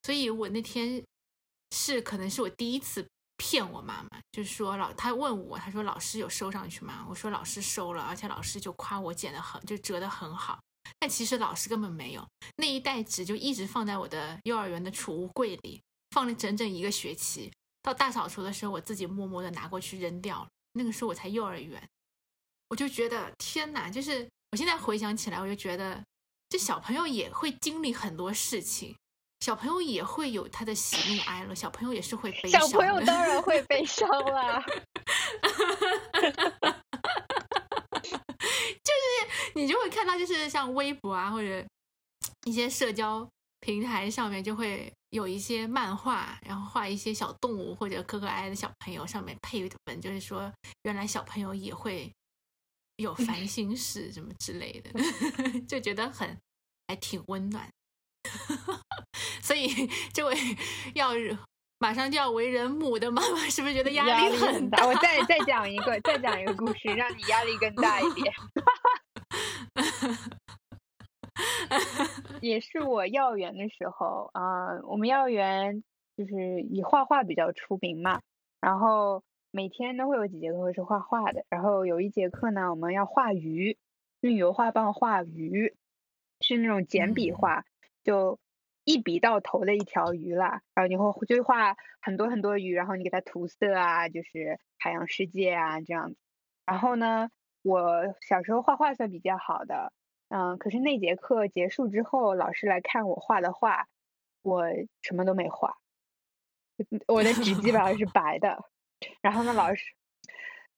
[0.07, 1.03] 所以我那天
[1.75, 3.05] 是可能是我第一次。
[3.39, 7.05] 骗我妈妈，就是说老他问我，他说老师有收上去吗？
[7.07, 10.59] 我说老师收了，而且老师就夸我剪的很，就折的很好。
[10.97, 15.79] 但其实老师根本没有那一袋纸，就一直放在我的幼儿园的储物柜里，
[16.09, 17.53] 放了整整一个学期。
[17.83, 20.47] 到大扫除的时候，我自己默默的拿过去扔掉了。
[20.73, 21.87] 那个时候我才幼儿园，
[22.69, 23.87] 我就觉得天哪！
[23.87, 26.03] 就是我现在回想起来，我就觉得
[26.49, 28.95] 这小朋友也会经历很多事情。
[29.47, 32.59] 小朋友也会有他的喜怒哀乐，小朋友也是会悲伤。
[32.59, 34.61] 小朋友当然会悲 伤啦，
[38.83, 41.65] 就是你就会看到，就是像微博啊，或者
[42.43, 43.25] 一些社交
[43.61, 52.11] 平台上面，就会有一些漫画，然后画一些小动物或者可可爱爱的小朋友，上面配文，就是说原来小朋友也会
[52.97, 54.91] 有烦心事什么之类的，
[55.65, 56.37] 就觉得很
[56.89, 57.65] 还挺温暖。
[59.41, 59.67] 所以，
[60.13, 60.35] 这位
[60.95, 61.11] 要
[61.79, 64.85] 马上就要为人母的妈妈，是不是觉得压力很大？
[64.85, 68.33] 我再再讲一个，再讲一个故事，让你压力更大一点。
[72.41, 75.83] 也是我幼儿园的时候啊，我们幼儿园
[76.15, 78.21] 就是以画画比较出名嘛，
[78.59, 83.77] 然后每天都会有几节课是画画的，然后有一节课呢，我们要画鱼，
[84.21, 85.75] 用油画棒画鱼，
[86.41, 87.63] 是那种简笔画。
[88.07, 88.39] 就
[88.85, 96.17] 一笔到头的一条鱼啦，然后你会就画很多很多鱼，然后你给它涂色啊，就是海洋世界啊这样子。
[96.65, 97.29] 然后呢，
[97.63, 99.91] 我小时候画画算比较好的，
[100.29, 103.89] 嗯，可是那节课结束之后，老师来看我画的画，
[104.41, 104.63] 我
[105.01, 105.75] 什么都没画，
[107.07, 108.63] 我的纸基本上是 白的。
[109.19, 109.83] 然后呢，老师，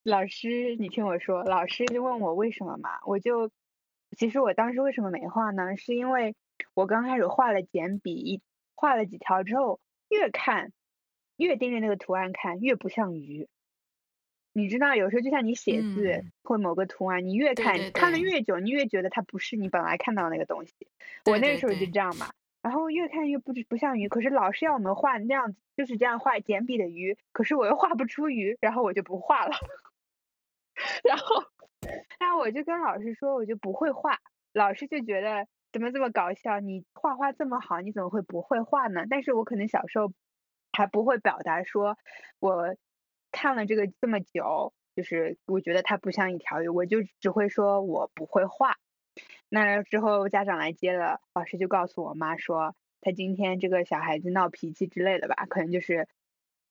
[0.02, 3.52] 老师，你听我说，老师就问我为什么嘛，我就
[4.18, 5.78] 其实我当时为什么没画呢？
[5.78, 6.36] 是因为。
[6.74, 8.42] 我刚开始画了简笔，一
[8.76, 9.80] 画了几条之后，
[10.10, 10.72] 越看
[11.38, 13.48] 越盯着那个图案看，越不像鱼。
[14.52, 20.74] 你知道，有时候就像你写字或某个图案，你越看看的越久，你越觉得它不是你本来看到的那个东西。
[21.26, 22.32] 我那个时候就这样嘛，
[22.62, 24.10] 然后越看越不不像鱼。
[24.10, 29.56] 可是老师要我们画那样子，就是这样画简笔的鱼，可是我又画不出鱼，然后我就不画了。
[31.04, 31.44] 然后，
[32.20, 34.20] 那我就跟老师说，我就不会画。
[34.52, 35.48] 老师就觉得。
[35.72, 36.60] 怎么这么搞笑？
[36.60, 39.06] 你画画这么好，你怎么会不会画呢？
[39.10, 40.12] 但是我可能小时候
[40.72, 41.98] 还不会表达，说
[42.40, 42.76] 我
[43.32, 48.78] 看了这个这么久，就是我觉得它不像一条鱼，我就只会说我不会画。
[49.50, 56.08] 那之后家长来接了，老师就告诉我妈说，他今天这个小孩子闹脾气之类的吧，可能就是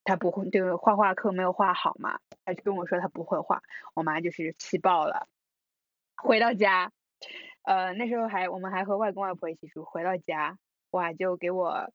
[0.04, 3.62] 他不会这个画画课没有画好嘛，他就跟我说他不会画，
[3.94, 5.28] 我妈就是气爆了。
[6.16, 6.90] 回到家。
[7.62, 10.58] 呃，那时候还我们还和外公外婆一起住，回到家
[10.90, 11.92] 哇，就给我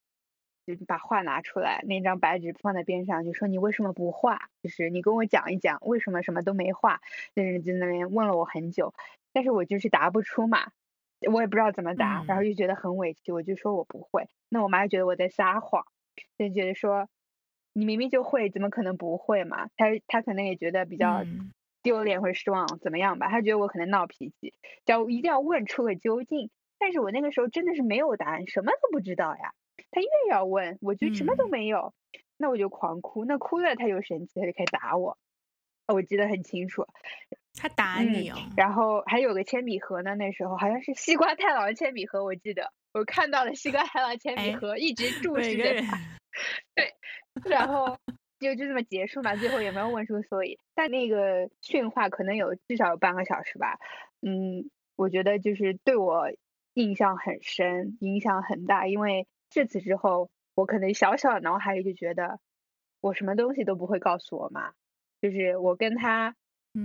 [0.65, 4.49] 就把画拿出来，那张白纸放在边上，就说你为什么不画？
[4.61, 7.01] 就是你跟我讲一讲为什么什么都没画。
[7.33, 8.93] 那人在那边问了我很久，
[9.33, 10.71] 但是我就是答不出嘛，
[11.31, 14.29] 我也不知道怎么答，然后就觉得很委屈，我就说我不会。
[14.49, 15.85] 那我妈就觉得我在撒谎，
[16.37, 17.09] 就觉得说
[17.73, 19.69] 你明明就会，怎么可能不会嘛？
[19.75, 21.25] 她她可能也觉得比较。
[21.83, 23.27] 丢脸或者失望怎么样吧？
[23.29, 24.55] 他觉得我可能闹脾气，
[24.85, 26.49] 叫一定要问出个究竟。
[26.79, 29.53] 但是我那个时候真的是没有答案，什么都不知道呀。
[29.91, 31.93] 他越要问，我就什么都没有，
[32.35, 33.25] 那我就狂哭。
[33.25, 35.17] 那哭了他就生气，他就开始打我。
[35.87, 36.85] 我记得很清楚，
[37.55, 38.37] 他打你哦。
[38.57, 45.97] 然后还有个铅笔盒呢，那时候好像是西瓜太郎的铅笔盒，我记得我看到了西瓜太郎铅笔盒，一直注视着他。
[46.75, 46.93] 对，
[47.49, 47.97] 然后。
[48.43, 50.59] 就就这么结束嘛，最后也没有问出所以。
[50.75, 53.79] 但那个训话可能有至少有半个小时吧，
[54.21, 56.27] 嗯，我觉得就是对我
[56.73, 58.87] 印象很深，影响很大。
[58.87, 62.39] 因为至此之后，我可能小小的脑海里就觉得，
[63.01, 64.73] 我什么东西都不会告诉我妈，
[65.21, 66.35] 就是我跟他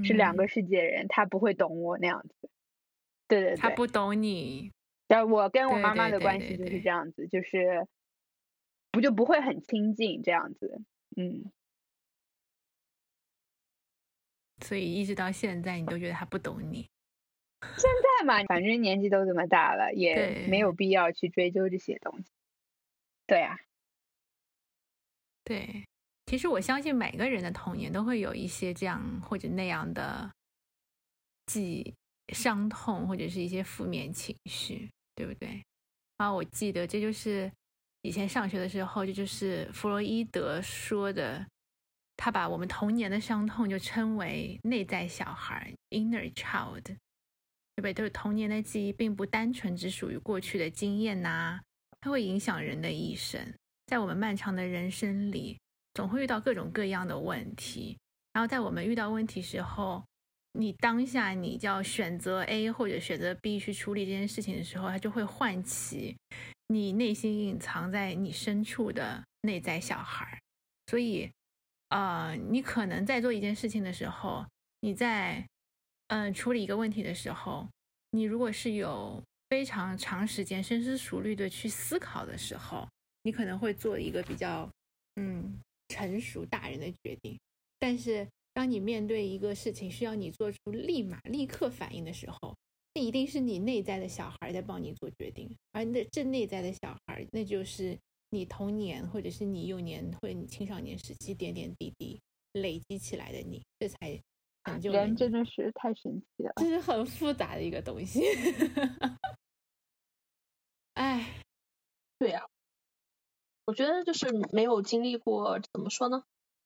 [0.05, 2.51] 是两个世界人，他不会懂我那样子。
[3.27, 4.73] 对对对，他不懂你。
[5.07, 7.87] 然后我跟我妈妈的关系就是这样子，就是
[8.91, 10.83] 不就不会很亲近这样子，
[11.17, 11.51] 嗯。
[14.65, 16.89] 所以一直到现在，你都觉得他不懂你。
[17.61, 22.31] 现在嘛，反正年纪都这么大了，也没有必要去追究这些东西。
[23.27, 23.59] 对啊，
[25.45, 25.85] 对，
[26.27, 30.31] 其实我相信每个人的童年都会有一些这样或者那样的
[31.47, 31.95] 记
[32.33, 35.63] 伤痛，或者是一些负面情绪，对不对？
[36.17, 37.51] 啊，我记得这就是
[38.09, 41.47] 以前上学的时候，这就是弗洛伊德说的。
[42.17, 46.97] 他把我们童年的伤痛就称为内在小孩 （inner child），对
[47.77, 47.93] 不对？
[47.93, 51.61] 就是童年的记忆并不单纯只属于过去的经验呐，
[52.01, 53.55] 它会影响人的一生。
[53.87, 55.59] 在我们漫长的人生里，
[55.95, 57.97] 总会遇到各种各样的问题。
[58.33, 60.03] 然后在我们遇到问题时候，
[60.55, 66.17] 你当下你叫选择 A 或者选择 B 去处理这件事情的时候，它就会唤起
[66.69, 70.41] 你内心隐藏在你深处的内在小孩。
[70.87, 71.31] 所以。
[71.91, 74.45] 呃，你可能在做一件事情的时候，
[74.81, 75.43] 你在
[76.09, 77.67] 嗯处理一个问题的时候，
[78.11, 82.87] 你如果是有非常长时间深思熟虑的去思考的时候，
[83.23, 84.71] 你可能会做一个比较
[85.17, 85.59] 嗯
[85.89, 87.41] 成熟大人的决定。
[87.79, 92.55] 但是当你面对一个事情需要你做出立马立刻反应的时候，
[92.99, 97.97] 那一定是你内在的小孩在帮你做决定，而那这内在的小孩，那就是。
[98.31, 102.21] 你童年，或者是你幼年，或者你青少年时期点点滴滴
[102.53, 104.21] 累积起来的你，这才
[104.65, 108.21] 成就人真的是太神奇了，这是很复杂的一个东西。
[110.93, 111.43] 哎，
[112.19, 112.45] 对呀，
[113.65, 116.23] 我觉得就是没有经历过，怎么说呢？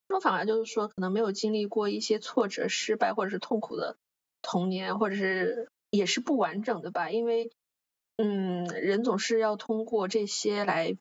[0.09, 3.95] 说反而就是说，可能没有经历过一些挫折、失败或者是痛苦的
[4.41, 7.09] 童年，或者是也是不完整的吧。
[7.09, 7.51] 因为，
[8.17, 10.97] 嗯，人总是要通过这些来。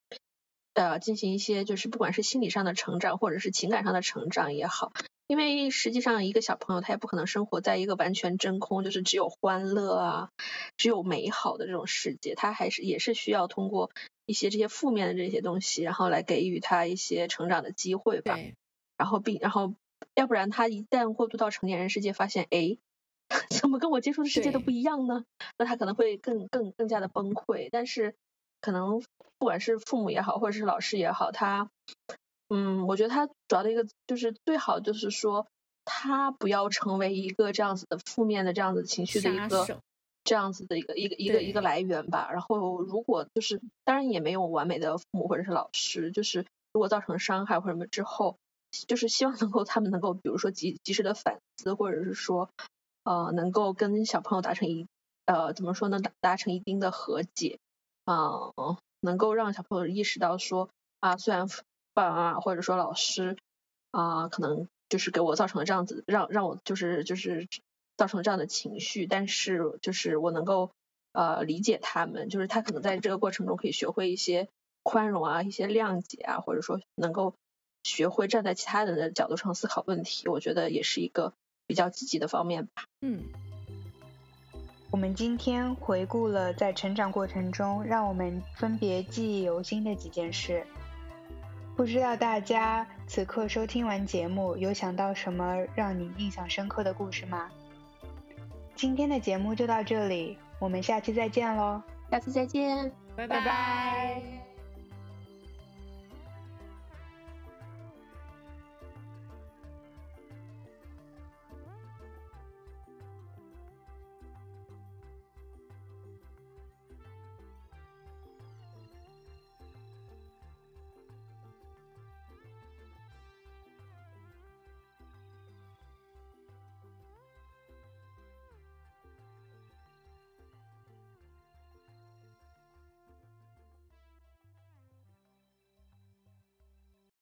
[0.75, 4.95] 呃，进行一些就是不管是心理上的成长，或者是情感上的成长也好，
[5.27, 10.31] 因为实际上一个小朋友他也不可能生活在一个完全真空，就是只有欢乐啊，
[10.79, 13.91] 只有美好的这种世界，他还是也是需要通过
[14.25, 18.39] 一些这些负面的这些东西，然后来给予他一些成长的机会吧。
[18.97, 19.75] 然后并然后，
[20.15, 22.79] 要不然他一旦过渡到成年人世界，发现哎，
[23.61, 25.25] 怎么跟我接触的世界都不一样呢？
[25.59, 27.69] 那他可能会更更更加的崩溃。
[27.71, 28.15] 但是
[28.61, 29.03] 可能。
[29.39, 31.69] 不管是父母也好，或者是老师也好，他，
[32.49, 35.49] 嗯，我觉得他主要的一个就是最好就是说，
[35.85, 39.81] 他不要成为一个这样子的负面的这样子情绪的一个
[40.23, 42.31] 这样子的一个一个一个一个来源吧。
[42.31, 48.37] 然后如果就是当然也没有完美的父母或者是老师，就是如果造成伤害或者什么之后，
[48.87, 52.49] 就是希望能够他们能够比如说及及时的反思，或者是说
[53.05, 54.87] 呃能够跟小朋友达成一
[55.27, 57.59] 呃怎么说呢达达成一定的和解
[58.05, 58.53] 啊。
[59.05, 61.49] 能够让小朋友意识到说啊，虽然
[61.93, 63.37] 爸爸妈妈或者说老师
[63.91, 67.49] 啊，可能就是给我造成了这样子，让让我就是就是
[67.97, 70.71] 造成这样的情绪，但是就是我能够
[71.11, 74.49] 呃理解他们，就是他可能在这个过程中可以学会一些
[74.85, 77.35] 宽容啊，一些谅解啊，或者说能够
[77.83, 81.33] 学会站在其他人的角度上思考问题，我觉得也是一个
[81.73, 82.85] 比较积极的方面吧。
[83.01, 83.23] 嗯。
[84.91, 90.67] 我们今天回顾了在成长过程中让我们分别记忆犹新的几件事。
[91.75, 97.49] 不知道大家此刻收听完节目，有想到什么让你印象深刻的故事吗？
[98.75, 101.83] 今天的节目就到这里，我们下期再见喽！
[102.11, 104.42] 下次再见，拜拜。